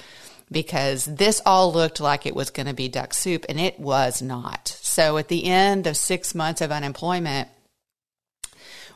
because 0.50 1.04
this 1.06 1.40
all 1.46 1.72
looked 1.72 2.00
like 2.00 2.26
it 2.26 2.36
was 2.36 2.50
going 2.50 2.66
to 2.66 2.74
be 2.74 2.88
duck 2.88 3.14
soup 3.14 3.46
and 3.48 3.60
it 3.60 3.78
was 3.78 4.20
not. 4.20 4.68
So 4.68 5.16
at 5.16 5.28
the 5.28 5.44
end 5.44 5.86
of 5.86 5.96
six 5.96 6.34
months 6.34 6.60
of 6.60 6.72
unemployment, 6.72 7.48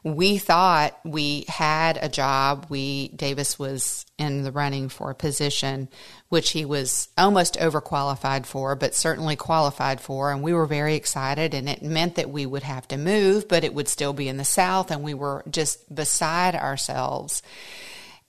we 0.07 0.39
thought 0.39 0.97
we 1.05 1.45
had 1.49 1.99
a 2.01 2.09
job. 2.09 2.67
We 2.69 3.09
Davis 3.09 3.59
was 3.59 4.07
in 4.17 4.45
the 4.45 4.53
running 4.53 4.89
for 4.89 5.11
a 5.11 5.17
position 5.17 5.89
which 6.29 6.51
he 6.51 6.65
was 6.65 7.09
almost 7.19 7.59
overqualified 7.59 8.47
for, 8.47 8.77
but 8.77 8.95
certainly 8.95 9.35
qualified 9.35 10.01
for, 10.01 10.31
and 10.31 10.45
we 10.45 10.53
were 10.53 10.67
very 10.67 10.95
excited. 10.95 11.55
And 11.55 11.69
it 11.69 11.83
meant 11.83 12.15
that 12.15 12.31
we 12.31 12.47
would 12.47 12.63
have 12.63 12.87
to 12.89 12.97
move, 12.97 13.49
but 13.49 13.65
it 13.65 13.75
would 13.75 13.89
still 13.89 14.13
be 14.13 14.29
in 14.29 14.37
the 14.37 14.45
South, 14.45 14.93
and 14.93 15.03
we 15.03 15.13
were 15.13 15.43
just 15.51 15.93
beside 15.93 16.55
ourselves. 16.55 17.43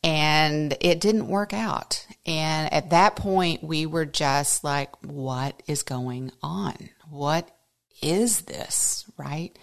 And 0.04 0.76
it 0.82 1.00
didn't 1.00 1.28
work 1.28 1.54
out. 1.54 2.08
And 2.26 2.74
at 2.74 2.90
that 2.90 3.16
point, 3.16 3.64
we 3.64 3.86
were 3.86 4.06
just 4.06 4.64
like, 4.64 4.90
"What 5.06 5.62
is 5.68 5.84
going 5.84 6.32
on? 6.42 6.90
What 7.08 7.56
is 8.02 8.42
this?" 8.42 9.06
Right? 9.16 9.56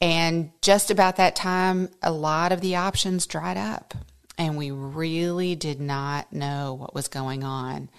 And 0.00 0.52
just 0.62 0.90
about 0.90 1.16
that 1.16 1.34
time, 1.34 1.88
a 2.02 2.12
lot 2.12 2.52
of 2.52 2.60
the 2.60 2.76
options 2.76 3.26
dried 3.26 3.56
up, 3.56 3.94
and 4.36 4.56
we 4.56 4.70
really 4.70 5.56
did 5.56 5.80
not 5.80 6.32
know 6.32 6.74
what 6.74 6.94
was 6.94 7.08
going 7.08 7.42
on. 7.42 7.90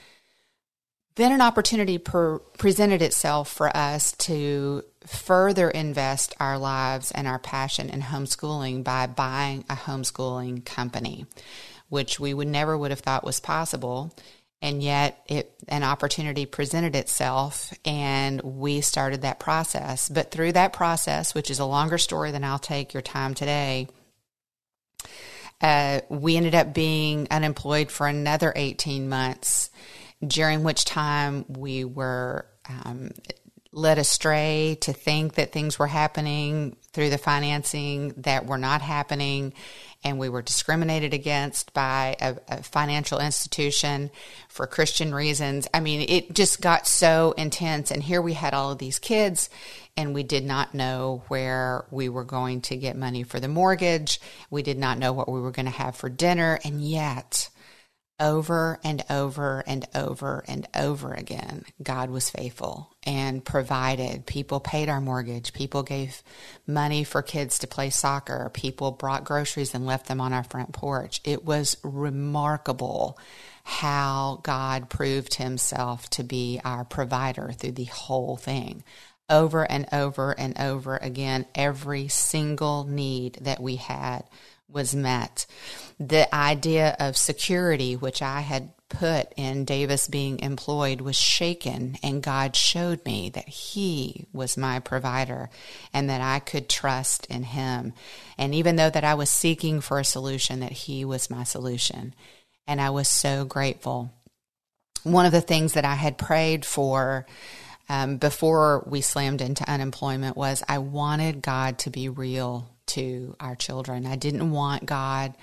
Then 1.16 1.34
an 1.34 1.42
opportunity 1.42 1.98
per- 1.98 2.40
presented 2.40 3.02
itself 3.02 3.52
for 3.52 3.76
us 3.76 4.14
to 4.14 4.84
further 5.06 5.70
invest 5.70 6.34
our 6.40 6.58
lives 6.58 7.12
and 7.12 7.28
our 7.28 7.40
passion 7.40 7.90
in 7.90 8.02
homeschooling 8.02 8.86
by 8.86 9.08
buying 9.08 9.66
a 9.70 9.76
homeschooling 9.76 10.64
company, 10.64 11.26
which 11.90 12.22
we 12.22 12.34
would 12.34 12.48
never 12.48 12.78
would 12.78 12.92
have 12.92 13.02
thought 13.02 13.26
was 13.26 13.42
possible 13.42 14.16
and 14.62 14.84
yet 14.84 15.24
it 15.28 15.54
an 15.68 15.84
opportunity 15.84 16.46
presented 16.46 16.96
itself 16.96 17.74
and 17.86 18.42
we 18.42 18.82
started 18.82 19.22
that 19.22 19.40
process. 19.40 20.10
But 20.10 20.32
through 20.32 20.54
that 20.54 20.74
process 20.74 21.34
which 21.34 21.50
is 21.50 21.60
a 21.60 21.66
longer 21.66 21.98
story 21.98 22.32
than 22.32 22.44
i'll 22.44 22.60
take 22.60 22.94
your 22.94 23.02
time 23.02 23.34
today 23.34 23.88
uh, 25.62 26.00
we 26.10 26.38
ended 26.38 26.56
up 26.56 26.74
being 26.74 27.28
unemployed 27.30 27.92
for 27.92 28.08
another 28.08 28.54
18 28.56 29.10
months 29.10 29.70
during 30.26 30.64
which 30.64 30.86
time 30.86 31.46
we 31.50 31.84
were 31.84 32.46
um, 32.68 33.12
led 33.72 33.98
astray 33.98 34.78
to 34.82 34.94
think 34.94 35.36
that 35.36 35.52
things 35.52 35.78
were 35.78 35.88
happening 35.88 36.76
through 36.92 37.10
the 37.10 37.18
financing 37.18 38.14
that 38.18 38.46
were 38.46 38.58
not 38.58 38.82
happening 38.82 39.54
and 40.04 40.18
we 40.18 40.30
were 40.30 40.42
discriminated 40.42 41.14
against 41.14 41.74
by 41.74 42.16
a, 42.22 42.36
a, 42.48 42.64
financial 42.64 43.20
institution 43.20 44.10
for 44.48 44.66
Christian 44.66 45.14
reasons. 45.14 45.68
I 45.74 45.82
mean, 45.82 46.06
it 46.08 46.34
just 46.34 46.62
got 46.62 46.88
so 46.88 47.34
intense. 47.38 47.92
And 47.92 48.02
here 48.02 48.22
we 48.22 48.34
had 48.34 48.54
all 48.54 48.72
of 48.72 48.78
these 48.78 48.98
kids, 48.98 49.50
and 49.98 50.14
we 50.14 50.24
did 50.24 50.46
not 50.46 50.74
know 50.74 51.24
where 51.28 51.86
we 51.92 52.08
were 52.08 52.24
going 52.24 52.62
to 52.62 52.78
get 52.78 52.96
money 52.96 53.24
for 53.24 53.42
the 53.42 53.50
mortgage. 53.50 54.22
We 54.50 54.64
did 54.64 54.78
not 54.78 54.98
know 54.98 55.12
what 55.12 55.30
we 55.30 55.42
were 55.42 55.52
going 55.52 55.66
to 55.66 55.72
have 55.72 55.98
for 55.98 56.10
dinner. 56.10 56.60
And 56.64 56.82
yet, 56.82 57.50
over 58.20 58.80
and 58.84 59.04
over 59.10 59.64
and 59.66 59.88
over 59.96 60.44
and 60.48 60.68
over 60.76 61.14
again, 61.14 61.64
God 61.82 62.10
was 62.10 62.30
faithful 62.30 62.96
and 63.04 63.44
provided. 63.44 64.26
People 64.26 64.60
paid 64.60 64.90
our 64.90 65.00
mortgage. 65.00 65.54
People 65.54 65.84
gave 65.84 66.22
money 66.68 67.04
for 67.04 67.22
kids 67.22 67.60
to 67.60 67.68
play 67.68 67.90
soccer. 67.90 68.50
People 68.54 68.92
brought 68.92 69.24
groceries 69.24 69.74
and 69.74 69.86
left 69.86 70.08
them 70.08 70.20
on 70.20 70.34
our 70.34 70.44
front 70.44 70.74
porch. 70.74 71.22
It 71.24 71.46
was 71.46 71.78
remarkable 71.84 73.18
how 73.64 74.40
God 74.44 74.90
proved 74.90 75.36
himself 75.36 76.10
to 76.12 76.24
be 76.24 76.60
our 76.66 76.84
provider 76.84 77.52
through 77.52 77.74
the 77.74 77.86
whole 77.86 78.36
thing. 78.36 78.84
Over 79.30 79.64
and 79.70 79.86
over 79.94 80.32
and 80.32 80.60
over 80.60 80.98
again, 80.98 81.46
every 81.54 82.08
single 82.08 82.84
need 82.84 83.38
that 83.42 83.62
we 83.62 83.76
had 83.76 84.24
was 84.72 84.96
met. 84.96 85.46
The 86.00 86.34
idea 86.34 86.96
of 87.00 87.18
security, 87.18 87.96
which 87.96 88.22
I 88.22 88.42
had 88.42 88.72
put 88.90 89.34
in 89.36 89.66
Davis 89.66 90.08
being 90.08 90.40
employed, 90.40 91.02
was 91.02 91.16
shaken, 91.16 91.98
and 92.02 92.24
God 92.24 92.56
showed 92.56 93.06
me 93.06 93.30
that 93.32 93.48
He 93.48 94.26
was 94.34 94.58
my 94.58 94.80
provider 94.80 95.50
and 95.94 96.10
that 96.10 96.22
I 96.22 96.40
could 96.40 96.70
trust 96.70 97.26
in 97.28 97.44
Him. 97.44 97.94
And 98.38 98.56
even 98.56 98.76
though 98.76 98.90
that 98.90 99.04
I 99.04 99.14
was 99.16 99.30
seeking 99.30 99.82
for 99.82 100.00
a 100.00 100.06
solution, 100.06 100.62
that 100.62 100.72
He 100.72 101.06
was 101.06 101.30
my 101.30 101.44
solution. 101.44 102.14
And 102.68 102.80
I 102.80 102.92
was 102.92 103.10
so 103.10 103.46
grateful. 103.46 104.12
One 105.04 105.26
of 105.26 105.32
the 105.32 105.42
things 105.42 105.74
that 105.74 105.86
I 105.86 105.96
had 105.96 106.18
prayed 106.18 106.66
for 106.66 107.26
um, 107.90 108.18
before 108.18 108.84
we 108.86 109.02
slammed 109.02 109.42
into 109.42 109.70
unemployment 109.70 110.38
was 110.38 110.64
I 110.68 110.78
wanted 110.78 111.42
God 111.42 111.80
to 111.80 111.90
be 111.90 112.08
real 112.08 112.70
to 112.90 113.36
our 113.40 113.56
children. 113.56 114.06
I 114.06 114.16
didn't 114.16 114.52
want 114.52 114.86
God 114.86 115.36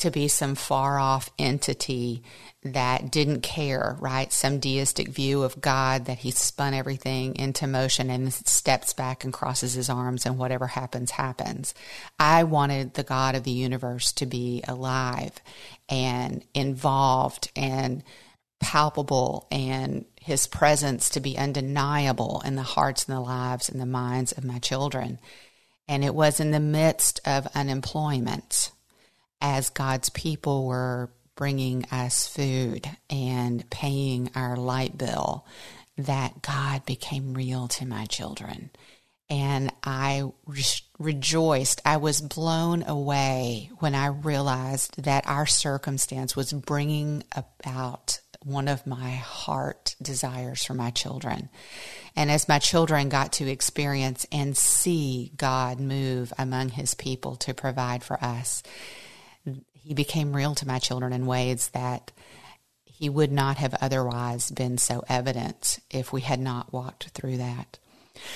to 0.00 0.10
be 0.10 0.28
some 0.28 0.54
far 0.54 0.98
off 0.98 1.30
entity 1.38 2.22
that 2.62 3.10
didn't 3.10 3.42
care, 3.42 3.96
right? 4.00 4.32
Some 4.32 4.58
deistic 4.58 5.08
view 5.08 5.42
of 5.42 5.60
God 5.60 6.06
that 6.06 6.18
he 6.18 6.30
spun 6.30 6.72
everything 6.72 7.36
into 7.36 7.66
motion 7.66 8.08
and 8.08 8.32
steps 8.32 8.94
back 8.94 9.24
and 9.24 9.32
crosses 9.32 9.74
his 9.74 9.90
arms 9.90 10.24
and 10.24 10.38
whatever 10.38 10.66
happens, 10.66 11.10
happens. 11.10 11.74
I 12.18 12.44
wanted 12.44 12.94
the 12.94 13.02
God 13.02 13.34
of 13.34 13.44
the 13.44 13.50
universe 13.50 14.12
to 14.12 14.26
be 14.26 14.62
alive 14.66 15.34
and 15.90 16.44
involved 16.54 17.50
and 17.54 18.02
palpable 18.58 19.46
and 19.50 20.06
his 20.20 20.46
presence 20.46 21.10
to 21.10 21.20
be 21.20 21.36
undeniable 21.36 22.42
in 22.44 22.56
the 22.56 22.62
hearts 22.62 23.06
and 23.06 23.16
the 23.16 23.20
lives 23.20 23.68
and 23.68 23.80
the 23.80 23.86
minds 23.86 24.32
of 24.32 24.44
my 24.44 24.58
children. 24.58 25.18
And 25.90 26.04
it 26.04 26.14
was 26.14 26.38
in 26.38 26.52
the 26.52 26.60
midst 26.60 27.18
of 27.26 27.48
unemployment 27.52 28.70
as 29.40 29.70
God's 29.70 30.08
people 30.08 30.64
were 30.64 31.10
bringing 31.34 31.84
us 31.90 32.28
food 32.28 32.88
and 33.10 33.68
paying 33.70 34.30
our 34.36 34.56
light 34.56 34.96
bill 34.96 35.44
that 35.98 36.42
God 36.42 36.86
became 36.86 37.34
real 37.34 37.66
to 37.66 37.86
my 37.86 38.06
children. 38.06 38.70
And 39.28 39.72
I 39.82 40.30
re- 40.46 40.62
rejoiced. 41.00 41.82
I 41.84 41.96
was 41.96 42.20
blown 42.20 42.84
away 42.84 43.70
when 43.80 43.96
I 43.96 44.06
realized 44.06 45.02
that 45.02 45.26
our 45.26 45.46
circumstance 45.46 46.36
was 46.36 46.52
bringing 46.52 47.24
about 47.34 48.20
one 48.44 48.68
of 48.68 48.86
my 48.86 49.10
heart 49.10 49.94
desires 50.00 50.64
for 50.64 50.74
my 50.74 50.90
children. 50.90 51.48
And 52.16 52.30
as 52.30 52.48
my 52.48 52.58
children 52.58 53.08
got 53.08 53.32
to 53.34 53.50
experience 53.50 54.26
and 54.32 54.56
see 54.56 55.32
God 55.36 55.78
move 55.78 56.32
among 56.38 56.70
his 56.70 56.94
people 56.94 57.36
to 57.36 57.54
provide 57.54 58.02
for 58.02 58.22
us, 58.22 58.62
he 59.72 59.94
became 59.94 60.34
real 60.34 60.54
to 60.56 60.66
my 60.66 60.78
children 60.78 61.12
in 61.12 61.26
ways 61.26 61.68
that 61.70 62.12
he 62.84 63.08
would 63.08 63.32
not 63.32 63.56
have 63.56 63.74
otherwise 63.80 64.50
been 64.50 64.78
so 64.78 65.02
evident 65.08 65.78
if 65.90 66.12
we 66.12 66.20
had 66.20 66.40
not 66.40 66.72
walked 66.72 67.08
through 67.08 67.38
that. 67.38 67.78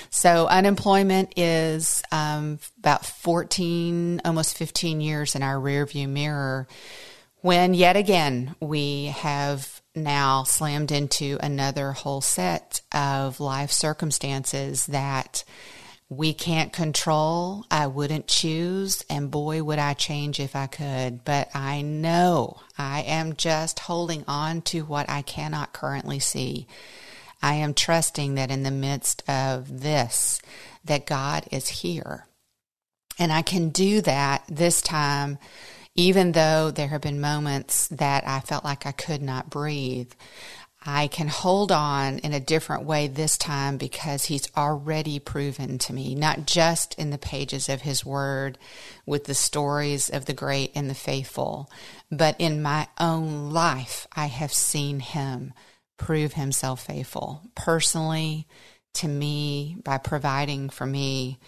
So 0.09 0.47
unemployment 0.47 1.35
is 1.37 2.03
um, 2.11 2.59
about 2.79 3.05
14, 3.05 4.23
almost 4.25 4.57
15 4.57 5.01
years 5.01 5.35
in 5.35 5.43
our 5.43 5.57
rearview 5.57 6.09
mirror 6.09 6.67
when 7.43 7.75
yet 7.75 7.95
again 7.95 8.55
we 8.59 9.07
have 9.07 9.83
now 9.95 10.43
slammed 10.43 10.91
into 10.91 11.39
another 11.41 11.93
whole 11.93 12.21
set 12.21 12.81
of 12.93 13.41
life 13.41 13.71
circumstances 13.71 14.87
that 14.87 15.45
we 16.09 16.35
can't 16.35 16.73
control. 16.73 17.65
I 17.71 17.87
wouldn't 17.87 18.27
choose, 18.27 19.05
and 19.09 19.31
boy, 19.31 19.63
would 19.63 19.79
I 19.79 19.95
change 19.95 20.39
if 20.39 20.55
I 20.55 20.67
could. 20.67 21.25
But 21.25 21.49
I 21.55 21.83
know 21.83 22.61
I 22.77 23.03
am 23.03 23.37
just 23.37 23.81
holding 23.81 24.25
on 24.29 24.63
to 24.63 24.85
what 24.85 25.09
I 25.09 25.23
cannot 25.23 25.73
currently 25.73 26.19
see. 26.19 26.67
I 27.43 27.55
am 27.55 27.75
trusting 27.75 28.35
that 28.35 28.51
in 28.51 28.63
the 28.63 28.71
midst 28.71 29.23
of 29.29 29.81
this, 29.81 30.41
that 30.85 31.07
God 31.07 31.47
is 31.51 31.69
here. 31.69 32.27
And 33.19 33.33
I 33.33 33.43
can 33.43 33.69
do 33.69 34.01
that 34.03 34.45
this 34.49 34.81
time 34.83 35.39
even 35.95 36.33
though 36.33 36.71
there 36.71 36.89
have 36.89 37.01
been 37.01 37.21
moments 37.21 37.89
that 37.89 38.27
I 38.27 38.41
felt 38.41 38.65
like 38.65 38.87
I 38.87 38.93
could 38.93 39.23
not 39.23 39.51
breathe, 39.51 40.13
I 40.87 41.07
can 41.07 41.29
hold 41.29 41.73
on 41.73 42.19
in 42.19 42.35
a 42.35 42.41
different 42.41 42.85
way 42.85 43.07
this 43.07 43.39
time 43.39 43.79
because 43.79 44.27
he's 44.27 44.55
already 44.55 45.19
proven 45.19 45.79
to 45.79 45.95
me, 45.95 46.15
not 46.15 46.47
just 46.47 46.95
in 46.99 47.09
the 47.09 47.17
pages 47.17 47.71
of 47.71 47.83
his 47.83 48.05
word 48.05 48.59
with 49.07 49.25
the 49.25 49.35
stories 49.35 50.11
of 50.11 50.27
the 50.27 50.35
great 50.35 50.73
and 50.75 50.91
the 50.91 50.95
faithful, 50.95 51.71
but 52.11 52.37
in 52.39 52.61
my 52.61 52.87
own 53.01 53.51
life, 53.51 54.07
I 54.15 54.27
have 54.27 54.53
seen 54.53 55.01
him 55.01 55.55
prove 55.97 56.35
himself 56.35 56.85
faithful. 56.85 57.43
Personally 57.55 58.47
to 58.95 59.09
me 59.09 59.77
by 59.83 59.99
providing 59.99 60.69
for 60.69 60.87
me 60.87 61.39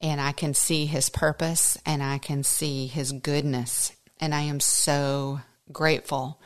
and 0.00 0.20
I 0.20 0.32
can 0.32 0.54
see 0.54 0.86
his 0.86 1.08
purpose 1.08 1.78
and 1.84 2.02
I 2.02 2.18
can 2.18 2.42
see 2.42 2.86
his 2.86 3.12
goodness. 3.12 3.92
And 4.20 4.34
I 4.34 4.42
am 4.42 4.60
so 4.60 5.40
grateful. 5.72 6.40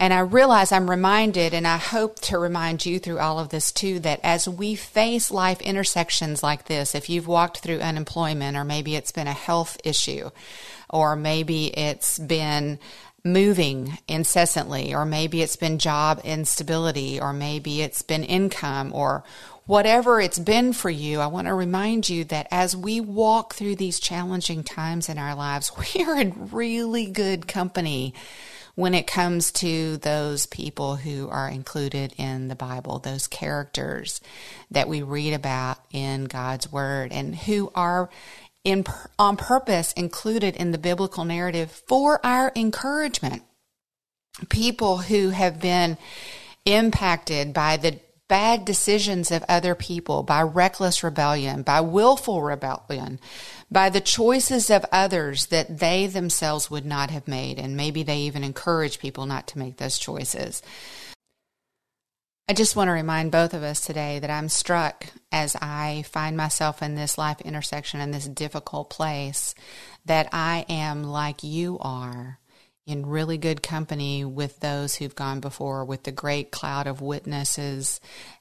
And 0.00 0.14
I 0.14 0.20
realize 0.20 0.70
I'm 0.70 0.88
reminded, 0.88 1.52
and 1.52 1.66
I 1.66 1.76
hope 1.76 2.20
to 2.20 2.38
remind 2.38 2.86
you 2.86 3.00
through 3.00 3.18
all 3.18 3.40
of 3.40 3.48
this 3.48 3.72
too, 3.72 3.98
that 4.00 4.20
as 4.22 4.48
we 4.48 4.76
face 4.76 5.32
life 5.32 5.60
intersections 5.60 6.40
like 6.40 6.66
this, 6.66 6.94
if 6.94 7.10
you've 7.10 7.26
walked 7.26 7.58
through 7.58 7.80
unemployment, 7.80 8.56
or 8.56 8.62
maybe 8.62 8.94
it's 8.94 9.10
been 9.10 9.26
a 9.26 9.32
health 9.32 9.76
issue, 9.82 10.30
or 10.88 11.16
maybe 11.16 11.76
it's 11.76 12.16
been 12.16 12.78
moving 13.24 13.98
incessantly, 14.06 14.94
or 14.94 15.04
maybe 15.04 15.42
it's 15.42 15.56
been 15.56 15.80
job 15.80 16.20
instability, 16.22 17.20
or 17.20 17.32
maybe 17.32 17.82
it's 17.82 18.02
been 18.02 18.22
income, 18.22 18.92
or 18.94 19.24
whatever 19.68 20.18
it's 20.18 20.38
been 20.38 20.72
for 20.72 20.88
you, 20.88 21.20
I 21.20 21.26
want 21.26 21.46
to 21.46 21.52
remind 21.52 22.08
you 22.08 22.24
that 22.24 22.48
as 22.50 22.74
we 22.74 23.02
walk 23.02 23.54
through 23.54 23.76
these 23.76 24.00
challenging 24.00 24.64
times 24.64 25.10
in 25.10 25.18
our 25.18 25.34
lives, 25.34 25.70
we 25.94 26.02
are 26.02 26.18
in 26.18 26.48
really 26.50 27.06
good 27.06 27.46
company 27.46 28.14
when 28.74 28.94
it 28.94 29.06
comes 29.06 29.52
to 29.52 29.98
those 29.98 30.46
people 30.46 30.96
who 30.96 31.28
are 31.28 31.50
included 31.50 32.14
in 32.16 32.48
the 32.48 32.54
Bible, 32.54 32.98
those 32.98 33.26
characters 33.26 34.22
that 34.70 34.88
we 34.88 35.02
read 35.02 35.34
about 35.34 35.78
in 35.92 36.24
God's 36.24 36.72
Word, 36.72 37.12
and 37.12 37.36
who 37.36 37.70
are 37.74 38.08
in, 38.64 38.86
on 39.18 39.36
purpose 39.36 39.92
included 39.92 40.56
in 40.56 40.70
the 40.70 40.78
biblical 40.78 41.26
narrative 41.26 41.70
for 41.86 42.24
our 42.24 42.52
encouragement. 42.56 43.42
People 44.48 44.98
who 44.98 45.28
have 45.30 45.60
been 45.60 45.98
impacted 46.64 47.52
by 47.52 47.76
the 47.76 47.98
bad 48.28 48.64
decisions 48.64 49.30
of 49.30 49.44
other 49.48 49.74
people, 49.74 50.22
by 50.22 50.42
reckless 50.42 51.02
rebellion, 51.02 51.62
by 51.62 51.80
willful 51.80 52.42
rebellion, 52.42 53.18
by 53.70 53.88
the 53.88 54.00
choices 54.00 54.70
of 54.70 54.84
others 54.92 55.46
that 55.46 55.78
they 55.78 56.06
themselves 56.06 56.70
would 56.70 56.86
not 56.86 57.10
have 57.10 57.26
made. 57.26 57.58
And 57.58 57.76
maybe 57.76 58.02
they 58.02 58.18
even 58.18 58.44
encourage 58.44 58.98
people 58.98 59.26
not 59.26 59.46
to 59.48 59.58
make 59.58 59.78
those 59.78 59.98
choices. 59.98 60.62
I 62.50 62.54
just 62.54 62.76
want 62.76 62.88
to 62.88 62.92
remind 62.92 63.30
both 63.30 63.52
of 63.52 63.62
us 63.62 63.82
today 63.82 64.20
that 64.20 64.30
I'm 64.30 64.48
struck 64.48 65.06
as 65.30 65.54
I 65.60 66.04
find 66.08 66.34
myself 66.34 66.82
in 66.82 66.94
this 66.94 67.18
life 67.18 67.42
intersection 67.42 68.00
in 68.00 68.10
this 68.10 68.26
difficult 68.26 68.88
place 68.88 69.54
that 70.06 70.30
I 70.32 70.64
am 70.70 71.02
like 71.02 71.42
you 71.42 71.76
are 71.80 72.38
in 72.88 73.04
really 73.04 73.36
good 73.36 73.62
company 73.62 74.24
with 74.24 74.60
those 74.60 74.96
who've 74.96 75.14
gone 75.14 75.40
before, 75.40 75.84
with 75.84 76.04
the 76.04 76.10
great 76.10 76.50
cloud 76.50 76.86
of 76.86 77.02
witnesses 77.02 78.00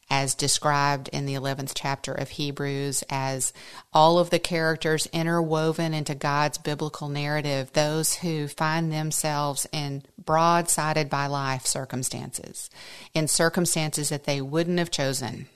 as 0.09 0.33
described 0.35 1.09
in 1.09 1.25
the 1.25 1.33
11th 1.33 1.73
chapter 1.75 2.13
of 2.13 2.29
Hebrews, 2.29 3.03
as 3.09 3.51
all 3.93 4.19
of 4.19 4.29
the 4.29 4.39
characters 4.39 5.05
interwoven 5.11 5.93
into 5.93 6.15
God's 6.15 6.57
biblical 6.57 7.09
narrative, 7.09 7.73
those 7.73 8.15
who 8.15 8.47
find 8.47 8.89
themselves 8.89 9.67
in 9.73 10.03
broadsided 10.23 11.09
by 11.09 11.27
life 11.27 11.65
circumstances, 11.65 12.69
in 13.13 13.27
circumstances 13.27 14.07
that 14.07 14.23
they 14.23 14.39
wouldn't 14.39 14.79
have 14.79 14.91
chosen 14.91 15.47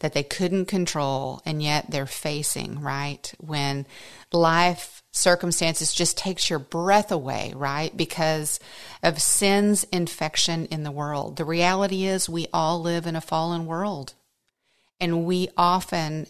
that 0.00 0.12
they 0.12 0.22
couldn't 0.22 0.66
control 0.66 1.40
and 1.44 1.62
yet 1.62 1.90
they're 1.90 2.06
facing, 2.06 2.80
right? 2.80 3.32
When 3.38 3.86
life 4.32 5.03
circumstances 5.14 5.94
just 5.94 6.18
takes 6.18 6.50
your 6.50 6.58
breath 6.58 7.12
away, 7.12 7.52
right? 7.54 7.96
Because 7.96 8.58
of 9.02 9.22
sin's 9.22 9.84
infection 9.84 10.66
in 10.66 10.82
the 10.82 10.90
world. 10.90 11.36
The 11.36 11.44
reality 11.44 12.04
is 12.04 12.28
we 12.28 12.48
all 12.52 12.80
live 12.80 13.06
in 13.06 13.14
a 13.16 13.20
fallen 13.20 13.64
world. 13.64 14.14
And 15.00 15.24
we 15.24 15.48
often 15.56 16.26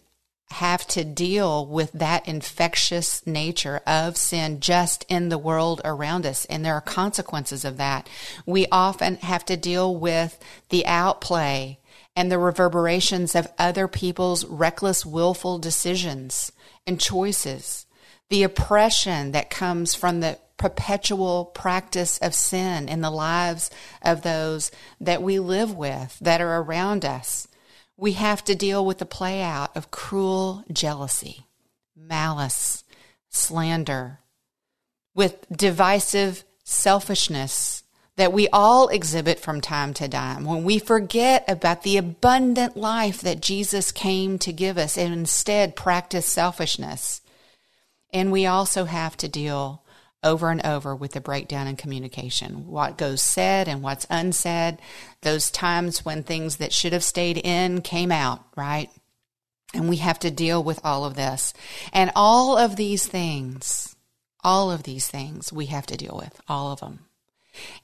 have 0.51 0.87
to 0.87 1.03
deal 1.03 1.66
with 1.66 1.90
that 1.92 2.29
infectious 2.29 3.27
nature 3.27 3.81
of 3.87 4.16
sin 4.16 4.61
just 4.61 5.05
in 5.09 5.31
the 5.31 5.38
world 5.38 5.81
around 5.85 6.27
us. 6.27 6.44
And 6.47 6.64
there 6.64 6.75
are 6.75 6.83
consequences 6.83 7.64
of 7.64 7.79
that. 7.79 8.09
We 8.44 8.66
often 8.70 9.16
have 9.16 9.47
to 9.47 9.57
deal 9.57 9.97
with 9.97 10.38
the 10.68 10.85
outplay 10.87 11.79
and 12.14 12.31
the 12.31 12.38
reverberations 12.38 13.35
of 13.35 13.51
other 13.59 13.88
people's 13.88 14.44
reckless, 14.44 15.07
willful 15.07 15.59
decisions 15.59 16.53
and 16.87 17.01
choices, 17.01 17.84
the 18.30 18.42
oppression 18.42 19.32
that 19.32 19.50
comes 19.50 19.94
from 19.94 20.20
the 20.20 20.38
perpetual 20.56 21.46
practice 21.46 22.18
of 22.18 22.34
sin 22.34 22.88
in 22.88 23.00
the 23.00 23.10
lives 23.10 23.70
of 24.02 24.22
those 24.22 24.70
that 25.00 25.22
we 25.22 25.38
live 25.38 25.74
with, 25.74 26.18
that 26.20 26.40
are 26.40 26.60
around 26.60 27.04
us. 27.04 27.48
We 27.96 28.12
have 28.12 28.42
to 28.44 28.54
deal 28.54 28.84
with 28.84 28.98
the 28.98 29.06
play 29.06 29.42
out 29.42 29.76
of 29.76 29.90
cruel 29.90 30.64
jealousy, 30.72 31.46
malice, 31.96 32.84
slander, 33.28 34.20
with 35.14 35.46
divisive 35.50 36.44
selfishness 36.64 37.84
that 38.16 38.32
we 38.32 38.48
all 38.48 38.88
exhibit 38.88 39.40
from 39.40 39.60
time 39.60 39.92
to 39.94 40.08
time 40.08 40.44
when 40.44 40.62
we 40.62 40.78
forget 40.78 41.44
about 41.48 41.82
the 41.82 41.96
abundant 41.96 42.76
life 42.76 43.20
that 43.20 43.40
Jesus 43.40 43.90
came 43.90 44.38
to 44.38 44.52
give 44.52 44.78
us 44.78 44.96
and 44.96 45.12
instead 45.12 45.74
practice 45.74 46.26
selfishness. 46.26 47.20
And 48.14 48.33
we 48.33 48.46
also 48.46 48.87
have 48.87 49.16
to 49.18 49.29
deal 49.29 49.83
over 50.22 50.48
and 50.50 50.64
over 50.64 50.96
with 50.96 51.12
the 51.12 51.20
breakdown 51.20 51.66
in 51.66 51.77
communication 51.77 52.66
what 52.66 52.96
goes 52.96 53.20
said 53.20 53.68
and 53.68 53.83
what's 53.83 54.07
unsaid, 54.09 54.79
those 55.20 55.50
times 55.50 56.05
when 56.05 56.22
things 56.22 56.57
that 56.57 56.72
should 56.72 56.94
have 56.94 57.05
stayed 57.05 57.37
in 57.37 57.83
came 57.83 58.11
out, 58.11 58.42
right? 58.57 58.88
And 59.74 59.88
we 59.88 59.96
have 59.96 60.18
to 60.20 60.31
deal 60.31 60.62
with 60.62 60.81
all 60.83 61.05
of 61.05 61.16
this. 61.16 61.53
And 61.92 62.11
all 62.16 62.57
of 62.57 62.77
these 62.77 63.07
things, 63.07 63.94
all 64.42 64.70
of 64.70 64.85
these 64.85 65.09
things 65.09 65.53
we 65.53 65.66
have 65.66 65.85
to 65.87 65.96
deal 65.96 66.16
with, 66.16 66.40
all 66.48 66.72
of 66.72 66.81
them. 66.81 67.00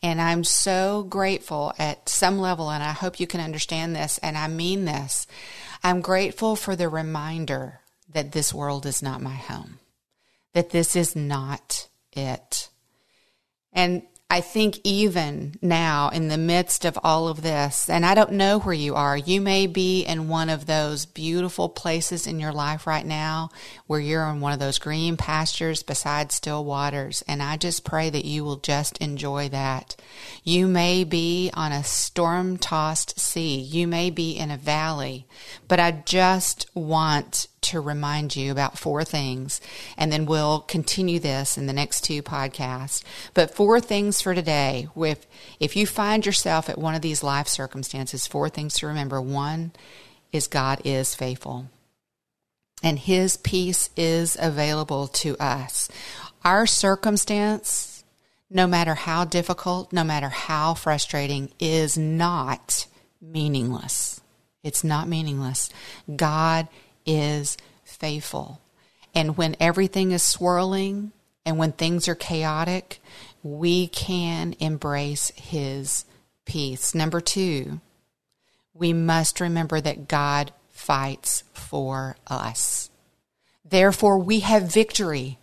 And 0.03 0.21
I'm 0.21 0.45
so 0.45 1.03
grateful 1.03 1.73
at 1.79 2.09
some 2.09 2.39
level, 2.39 2.71
and 2.71 2.83
I 2.83 2.93
hope 2.93 3.21
you 3.21 3.27
can 3.27 3.41
understand 3.41 3.95
this, 3.95 4.19
and 4.19 4.37
I 4.37 4.49
mean 4.49 4.85
this. 4.85 5.27
I'm 5.83 6.01
grateful 6.01 6.57
for 6.57 6.75
the 6.75 6.89
reminder 6.89 7.81
that 8.13 8.33
this 8.33 8.53
world 8.53 8.87
is 8.87 9.03
not 9.03 9.21
my 9.21 9.35
home, 9.35 9.79
that 10.53 10.71
this 10.71 10.97
is 10.97 11.15
not 11.15 11.89
it. 12.13 12.69
And 13.73 14.03
I 14.33 14.43
think 14.43 14.79
even 14.85 15.57
now, 15.61 16.09
in 16.11 16.29
the 16.29 16.39
midst 16.39 16.85
of 16.85 16.97
all 17.03 17.27
of 17.27 17.43
this, 17.43 17.91
and 17.91 18.07
I 18.07 18.15
don't 18.15 18.35
know 18.35 18.61
where 18.61 18.73
you 18.73 18.95
are, 18.95 19.17
you 19.17 19.41
may 19.41 19.67
be 19.67 20.05
in 20.05 20.29
one 20.29 20.49
of 20.49 20.67
those 20.67 21.05
beautiful 21.05 21.69
places 21.69 22.29
in 22.29 22.39
your 22.39 22.53
life 22.53 22.87
right 22.87 23.05
now 23.05 23.51
where 23.89 23.99
you're 23.99 24.29
in 24.29 24.41
one 24.41 24.53
of 24.53 24.61
those 24.61 24.79
green 24.79 25.17
pastures 25.17 25.83
beside 25.83 26.31
still 26.31 26.65
waters. 26.65 27.25
And 27.27 27.43
I 27.43 27.57
just 27.57 27.85
pray 27.85 28.09
that 28.09 28.25
you 28.25 28.45
will 28.45 28.59
just 28.59 28.99
enjoy 28.99 29.49
that. 29.49 29.97
You 30.45 30.69
may 30.69 31.03
be 31.03 31.51
on 31.55 31.73
a 31.73 31.83
storm 31.83 32.57
tossed 32.57 33.19
sea, 33.19 33.59
you 33.59 33.89
may 33.89 34.11
be 34.11 34.39
in 34.39 34.53
a 34.53 34.57
valley, 34.57 35.27
but 35.67 35.81
I 35.81 35.91
just 35.91 36.71
want 36.73 37.49
to 37.63 37.81
remind 37.81 38.37
you 38.37 38.51
about 38.51 38.79
four 38.79 39.05
things, 39.05 39.61
and 39.97 40.11
then 40.13 40.27
we'll 40.27 40.61
continue 40.61 41.19
this 41.19 41.59
in 41.59 41.67
the 41.67 41.73
next 41.73 42.03
two 42.03 42.23
podcasts. 42.23 43.03
But 43.35 43.55
four 43.55 43.81
things 43.81 44.21
for 44.21 44.35
today. 44.35 44.89
If, 44.97 45.27
if 45.59 45.77
you 45.77 45.87
find 45.87 46.25
yourself 46.25 46.69
at 46.69 46.79
one 46.79 46.95
of 46.95 47.03
these 47.03 47.23
life 47.23 47.49
circumstances, 47.49 48.27
four 48.27 48.49
things 48.49 48.75
to 48.79 48.87
remember. 48.87 49.21
One 49.21 49.73
is 50.33 50.47
God 50.47 50.81
is 50.85 51.15
faithful, 51.15 51.67
and 52.83 52.99
His 52.99 53.37
peace 53.37 53.91
is 53.97 54.37
available 54.41 55.09
to 55.09 55.37
us. 55.39 55.89
Our 56.45 56.67
circumstance, 56.67 58.05
no 58.49 58.67
matter 58.67 58.95
how 58.95 59.25
difficult, 59.25 59.93
no 59.93 60.05
matter 60.05 60.29
how 60.29 60.75
frustrating, 60.75 61.51
is 61.59 61.99
not 61.99 62.87
meaningless. 63.21 64.21
It's 64.63 64.85
not 64.85 65.09
meaningless. 65.09 65.71
God 66.15 66.69
is 67.07 67.57
faithful. 67.85 68.61
And 69.15 69.37
when 69.37 69.57
everything 69.61 70.13
is 70.13 70.23
swirling 70.23 71.13
and 71.45 71.59
when 71.59 71.73
things 71.73 72.09
are 72.09 72.15
chaotic, 72.15 73.01
we 73.43 73.89
can 73.89 74.55
embrace 74.61 75.33
His 75.35 76.05
peace. 76.45 76.95
Number 76.95 77.21
two, 77.21 77.81
we 78.75 78.93
must 78.93 79.41
remember 79.41 79.81
that 79.81 80.09
God 80.09 80.53
fights 80.71 81.45
for 81.53 82.17
us. 82.27 82.91
Therefore, 83.65 84.19
we 84.19 84.41
have 84.41 84.73
victory. 84.73 85.39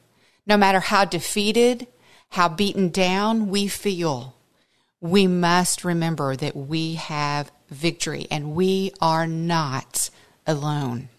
No 0.45 0.57
matter 0.57 0.79
how 0.79 1.05
defeated, 1.05 1.87
how 2.29 2.49
beaten 2.49 2.89
down 2.89 3.49
we 3.49 3.67
feel, 3.67 4.35
we 4.99 5.27
must 5.27 5.83
remember 5.83 6.35
that 6.35 6.55
we 6.55 6.95
have 6.95 7.51
victory 7.69 8.27
and 8.31 8.55
we 8.55 8.91
are 8.99 9.27
not 9.27 10.09
alone. 10.45 11.09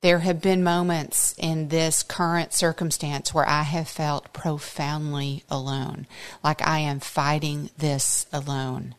There 0.00 0.20
have 0.20 0.40
been 0.40 0.62
moments 0.62 1.34
in 1.38 1.68
this 1.68 2.04
current 2.04 2.52
circumstance 2.52 3.34
where 3.34 3.48
I 3.48 3.62
have 3.62 3.88
felt 3.88 4.32
profoundly 4.32 5.42
alone, 5.50 6.06
like 6.44 6.64
I 6.64 6.78
am 6.78 7.00
fighting 7.00 7.70
this 7.76 8.26
alone. 8.32 8.94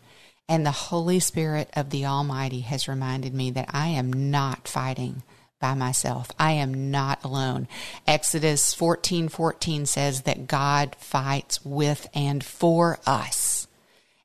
And 0.50 0.66
the 0.66 0.72
Holy 0.72 1.22
Spirit 1.22 1.70
of 1.74 1.92
the 1.92 2.06
Almighty 2.06 2.62
has 2.62 2.90
reminded 2.90 3.34
me 3.34 3.50
that 3.52 3.70
I 3.70 3.88
am 3.90 4.12
not 4.12 4.68
fighting 4.68 5.24
by 5.62 5.74
myself. 5.74 6.32
I 6.38 6.52
am 6.54 6.92
not 6.92 7.24
alone. 7.24 7.70
Exodus 8.06 8.74
14 8.74 9.30
14 9.30 9.86
says 9.86 10.24
that 10.24 10.48
God 10.48 10.98
fights 11.00 11.64
with 11.64 12.10
and 12.14 12.44
for 12.44 13.00
us. 13.06 13.68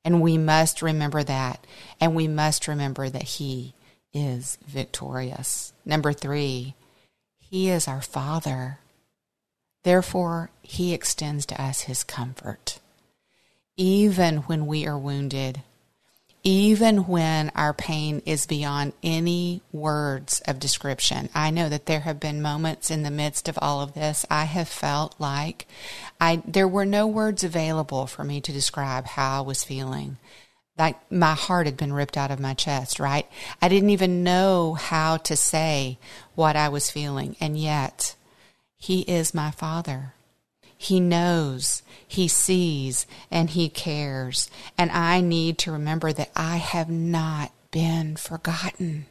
And 0.05 0.21
we 0.21 0.39
must 0.39 0.83
remember 0.83 1.23
that. 1.23 1.65
And 2.01 2.17
we 2.17 2.27
must 2.27 2.67
remember 2.67 3.09
that 3.09 3.23
He 3.23 3.74
is 4.15 4.57
victorious. 4.67 5.73
Number 5.85 6.13
three, 6.13 6.75
He 7.39 7.69
is 7.69 7.87
our 7.89 8.01
Father. 8.01 8.79
Therefore, 9.83 10.51
He 10.63 10.95
extends 10.95 11.45
to 11.47 11.61
us 11.61 11.83
His 11.83 12.05
comfort. 12.05 12.79
Even 13.77 14.39
when 14.39 14.67
we 14.67 14.87
are 14.87 14.97
wounded, 14.97 15.63
even 16.45 17.07
when 17.07 17.51
our 17.57 17.73
pain 17.73 18.21
is 18.27 18.47
beyond 18.47 18.93
any 19.03 19.63
words 19.73 20.43
of 20.47 20.59
description. 20.59 21.31
I 21.35 21.51
know 21.51 21.71
that 21.71 21.87
there 21.87 22.01
have 22.01 22.21
been 22.21 22.43
moments 22.43 22.91
in 22.91 23.03
the 23.03 23.11
midst 23.11 23.49
of 23.49 23.59
all 23.63 23.81
of 23.81 23.95
this 23.95 24.27
I 24.31 24.45
have 24.45 24.69
felt 24.69 25.15
like 25.19 25.67
I 26.21 26.43
there 26.47 26.69
were 26.69 26.85
no 26.85 27.07
words 27.07 27.43
available 27.43 28.07
for 28.07 28.25
me 28.25 28.43
to 28.43 28.53
describe 28.53 29.07
how 29.07 29.39
I 29.39 29.41
was 29.41 29.65
feeling 29.65 30.19
like 30.77 30.97
my 31.11 31.35
heart 31.35 31.67
had 31.67 31.77
been 31.77 31.93
ripped 31.93 32.17
out 32.17 32.31
of 32.31 32.41
my 32.41 32.55
chest, 32.55 32.99
right? 32.99 33.27
I 33.63 33.69
didn't 33.69 33.91
even 33.91 34.25
know 34.25 34.75
how 34.75 35.19
to 35.19 35.37
say 35.37 35.99
what 36.35 36.57
I 36.57 36.69
was 36.69 36.91
feeling. 36.91 37.37
And 37.41 37.59
yet, 37.59 38.17
He 38.77 39.03
is 39.03 39.35
my 39.35 39.51
Father. 39.51 40.15
He 40.77 41.01
knows, 41.01 41.83
He 42.07 42.29
sees, 42.29 43.07
and 43.31 43.51
He 43.51 43.69
cares. 43.69 44.51
And 44.77 44.91
I 44.91 45.21
need 45.21 45.59
to 45.59 45.73
remember 45.73 46.13
that 46.13 46.31
I 46.35 46.57
have 46.57 46.91
not 46.91 47.53
been 47.71 48.17
forgotten. 48.17 49.07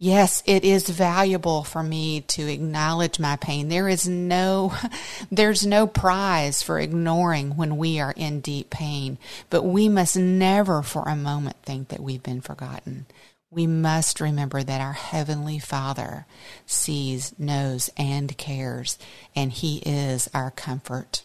Yes, 0.00 0.44
it 0.46 0.62
is 0.62 0.88
valuable 0.88 1.64
for 1.64 1.82
me 1.82 2.20
to 2.20 2.46
acknowledge 2.46 3.18
my 3.18 3.34
pain. 3.34 3.68
There 3.68 3.88
is 3.88 4.06
no, 4.06 4.72
there's 5.30 5.66
no 5.66 5.88
prize 5.88 6.62
for 6.62 6.78
ignoring 6.78 7.56
when 7.56 7.76
we 7.76 7.98
are 7.98 8.14
in 8.16 8.40
deep 8.40 8.70
pain, 8.70 9.18
but 9.50 9.64
we 9.64 9.88
must 9.88 10.16
never 10.16 10.82
for 10.82 11.08
a 11.08 11.16
moment 11.16 11.56
think 11.64 11.88
that 11.88 12.00
we've 12.00 12.22
been 12.22 12.40
forgotten. 12.40 13.06
We 13.50 13.66
must 13.66 14.20
remember 14.20 14.62
that 14.62 14.80
our 14.80 14.92
Heavenly 14.92 15.58
Father 15.58 16.26
sees, 16.64 17.36
knows, 17.36 17.90
and 17.96 18.36
cares, 18.36 18.98
and 19.34 19.50
He 19.50 19.78
is 19.78 20.30
our 20.32 20.52
comfort. 20.52 21.22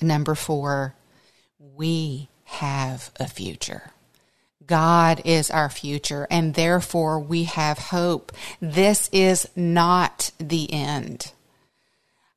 Number 0.00 0.34
four, 0.34 0.94
we 1.58 2.28
have 2.44 3.10
a 3.20 3.28
future. 3.28 3.90
God 4.70 5.22
is 5.24 5.50
our 5.50 5.68
future, 5.68 6.28
and 6.30 6.54
therefore 6.54 7.18
we 7.18 7.42
have 7.44 7.76
hope. 7.76 8.30
This 8.60 9.10
is 9.12 9.48
not 9.56 10.30
the 10.38 10.72
end. 10.72 11.32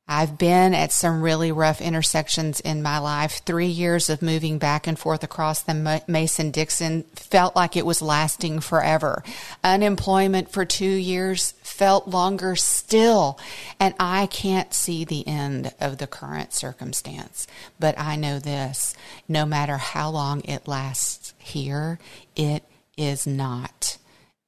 I've 0.06 0.36
been 0.36 0.74
at 0.74 0.92
some 0.92 1.22
really 1.22 1.50
rough 1.50 1.80
intersections 1.80 2.60
in 2.60 2.82
my 2.82 2.98
life. 2.98 3.40
Three 3.46 3.68
years 3.68 4.10
of 4.10 4.20
moving 4.20 4.58
back 4.58 4.86
and 4.86 4.98
forth 4.98 5.24
across 5.24 5.62
the 5.62 6.02
Mason 6.06 6.50
Dixon 6.50 7.04
felt 7.14 7.56
like 7.56 7.74
it 7.74 7.86
was 7.86 8.02
lasting 8.02 8.60
forever. 8.60 9.24
Unemployment 9.62 10.50
for 10.52 10.66
two 10.66 10.84
years 10.84 11.52
felt 11.62 12.06
longer 12.06 12.54
still. 12.54 13.38
And 13.80 13.94
I 13.98 14.26
can't 14.26 14.74
see 14.74 15.06
the 15.06 15.26
end 15.26 15.72
of 15.80 15.96
the 15.96 16.06
current 16.06 16.52
circumstance. 16.52 17.46
But 17.80 17.98
I 17.98 18.16
know 18.16 18.38
this 18.38 18.94
no 19.26 19.46
matter 19.46 19.78
how 19.78 20.10
long 20.10 20.42
it 20.42 20.68
lasts 20.68 21.32
here, 21.38 21.98
it 22.36 22.62
is 22.98 23.26
not 23.26 23.96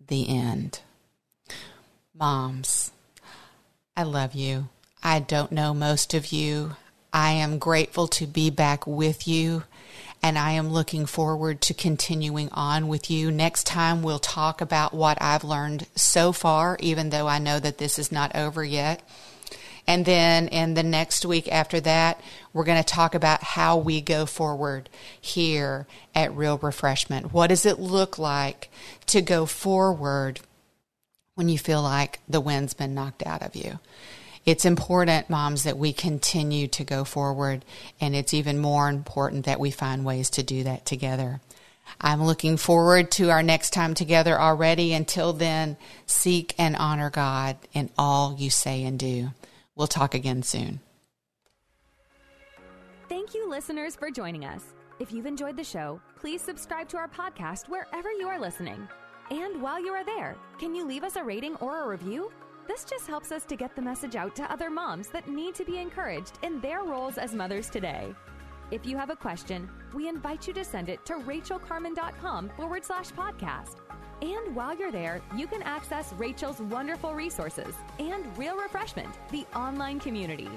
the 0.06 0.28
end. 0.28 0.80
Moms, 2.14 2.92
I 3.96 4.02
love 4.02 4.34
you. 4.34 4.68
I 5.02 5.20
don't 5.20 5.52
know 5.52 5.74
most 5.74 6.14
of 6.14 6.32
you. 6.32 6.76
I 7.12 7.32
am 7.32 7.59
grateful 7.59 8.09
to 8.09 8.26
be 8.26 8.50
back 8.50 8.87
with 8.87 9.26
you, 9.28 9.64
and 10.22 10.38
I 10.38 10.52
am 10.52 10.70
looking 10.70 11.06
forward 11.06 11.61
to 11.62 11.74
continuing 11.74 12.50
on 12.50 12.88
with 12.88 13.11
you. 13.11 13.30
Next 13.30 13.64
time, 13.64 14.02
we'll 14.02 14.18
talk 14.18 14.61
about 14.61 14.92
what 14.92 15.16
I've 15.20 15.44
learned 15.44 15.87
so 15.94 16.32
far, 16.32 16.76
even 16.80 17.11
though 17.11 17.26
I 17.26 17.38
know 17.38 17.59
that 17.61 17.78
this 17.78 17.98
is 17.98 18.11
not 18.11 18.35
over 18.35 18.64
yet. 18.64 19.02
And 19.87 20.04
then 20.04 20.48
in 20.48 20.74
the 20.74 20.82
next 20.82 21.24
week 21.24 21.50
after 21.50 21.78
that, 21.80 22.20
we're 22.52 22.64
going 22.64 22.82
to 22.82 22.85
talk 22.85 23.14
about 23.14 23.42
how 23.42 23.76
we 23.76 24.00
go 24.00 24.26
forward 24.26 24.90
here 25.20 25.87
at 26.14 26.35
Real 26.35 26.59
Refreshment. 26.59 27.32
What 27.32 27.48
does 27.48 27.64
it 27.64 27.78
look 27.78 28.18
like 28.18 28.68
to 29.06 29.22
go 29.22 29.46
forward 29.46 30.40
when 31.37 31.48
you 31.48 31.59
feel 31.59 31.82
like 31.82 32.18
the 32.28 32.40
wind's 32.40 32.74
been 32.74 32.94
knocked 32.94 33.24
out 33.24 33.42
of 33.42 33.54
you? 33.54 33.78
It's 34.46 34.64
important, 34.64 35.28
moms, 35.28 35.64
that 35.64 35.76
we 35.76 35.92
continue 35.92 36.68
to 36.68 36.85
go 36.85 37.02
forward. 37.02 37.64
And 38.00 38.14
it's 38.14 38.32
even 38.32 38.59
more 38.59 38.88
important 38.88 39.44
that 39.46 39.61
we 39.61 39.72
find 39.72 40.04
ways 40.04 40.30
to 40.30 40.44
do 40.44 40.62
that 40.62 40.87
together. 40.87 41.40
I'm 42.00 42.22
looking 42.22 42.56
forward 42.56 43.11
to 43.12 43.30
our 43.30 43.42
next 43.42 43.70
time 43.70 43.94
together 43.94 44.40
already. 44.40 44.92
Until 44.92 45.32
then, 45.32 45.76
seek 46.06 46.54
and 46.59 46.76
honor 46.76 47.11
God 47.11 47.56
in 47.72 47.90
all 47.98 48.37
you 48.38 48.50
say 48.50 48.85
and 48.85 48.98
do. 48.98 49.30
We'll 49.74 49.87
talk 49.88 50.14
again 50.14 50.42
soon. 50.42 50.80
Thank 53.09 53.35
you, 53.35 53.48
listeners, 53.48 53.94
for 53.94 54.11
joining 54.11 54.44
us. 54.44 54.62
If 54.98 55.12
you've 55.12 55.26
enjoyed 55.26 55.56
the 55.56 55.64
show, 55.64 56.00
please 56.18 56.40
subscribe 56.40 56.88
to 56.88 56.96
our 56.96 57.09
podcast 57.09 57.68
wherever 57.68 58.11
you 58.12 58.28
are 58.28 58.40
listening. 58.40 58.88
And 59.30 59.61
while 59.61 59.80
you 59.85 59.92
are 59.92 60.04
there, 60.04 60.37
can 60.59 60.74
you 60.74 60.87
leave 60.87 61.04
us 61.04 61.16
a 61.16 61.22
rating 61.22 61.56
or 61.56 61.85
a 61.85 61.88
review? 61.88 62.30
This 62.66 62.85
just 62.85 63.07
helps 63.07 63.31
us 63.31 63.44
to 63.44 63.57
get 63.57 63.76
the 63.76 63.83
message 63.83 64.16
out 64.16 64.35
to 64.37 64.50
other 64.50 64.70
moms 64.70 65.09
that 65.09 65.29
need 65.29 65.55
to 65.55 65.64
be 65.64 65.79
encouraged 65.79 66.38
in 66.42 66.61
their 66.61 66.83
roles 66.83 67.16
as 67.16 67.33
mothers 67.33 67.70
today. 67.70 68.14
If 68.72 68.85
you 68.85 68.96
have 68.96 69.11
a 69.11 69.16
question, 69.16 69.68
we 69.94 70.09
invite 70.09 70.48
you 70.48 70.52
to 70.55 70.64
send 70.64 70.88
it 70.88 71.05
to 71.07 71.14
rachaelcarman.com 71.14 72.50
forward 72.57 72.85
slash 72.85 73.11
podcast. 73.12 73.76
And 74.20 74.57
while 74.57 74.76
you're 74.76 74.90
there, 74.90 75.22
you 75.37 75.46
can 75.46 75.62
access 75.62 76.12
Rachael's 76.14 76.61
wonderful 76.61 77.14
resources 77.14 77.74
and 78.00 78.37
Real 78.37 78.57
Refreshment, 78.57 79.14
the 79.31 79.46
online 79.55 80.00
community. 80.00 80.50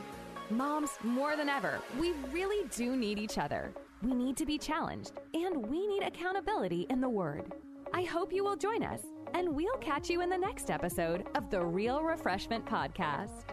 Moms, 0.50 0.91
more 1.04 1.36
than 1.36 1.50
ever, 1.50 1.80
we 2.00 2.13
really 2.32 2.67
do 2.69 2.95
need 2.95 3.19
each 3.19 3.38
other. 3.38 3.72
We 4.02 4.15
need 4.15 4.38
to 4.38 4.45
be 4.45 4.58
challenged, 4.58 5.12
and 5.36 5.67
we 5.67 5.86
need 5.86 6.02
accountability 6.02 6.88
in 6.89 7.02
the 7.02 7.10
Word. 7.10 7.54
I 7.93 8.04
hope 8.04 8.34
you 8.34 8.43
will 8.43 8.56
join 8.56 8.82
us 8.82 9.02
and 9.34 9.56
we'll 9.56 9.78
catch 9.78 10.10
you 10.10 10.22
in 10.22 10.30
the 10.30 10.38
next 10.38 10.70
episode 10.70 11.28
of 11.36 11.50
the 11.50 11.63
Real 11.63 12.02
Refreshment 12.04 12.65
Podcast. 12.65 13.44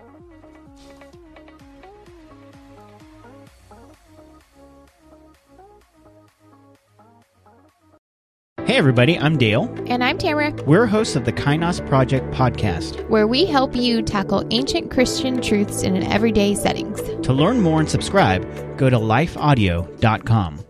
Hey, 8.67 8.79
everybody, 8.79 9.17
I'm 9.17 9.39
Dale. 9.39 9.73
And 9.87 10.03
I'm 10.03 10.19
Tamara. 10.19 10.53
We're 10.67 10.87
hosts 10.87 11.15
of 11.15 11.25
the 11.25 11.33
Kainos 11.33 11.87
Project 11.87 12.29
podcast, 12.33 13.09
where 13.09 13.29
we 13.29 13.45
help 13.47 13.77
you 13.77 14.03
tackle 14.03 14.45
ancient 14.51 14.91
Christian 14.91 15.41
truths 15.41 15.83
in 15.83 15.95
an 15.95 16.03
everyday 16.03 16.55
settings. 16.57 17.01
To 17.25 17.33
learn 17.33 17.61
more 17.61 17.79
and 17.79 17.89
subscribe, 17.89 18.43
go 18.77 18.91
to 18.91 18.99
lifeaudio.com. 18.99 20.66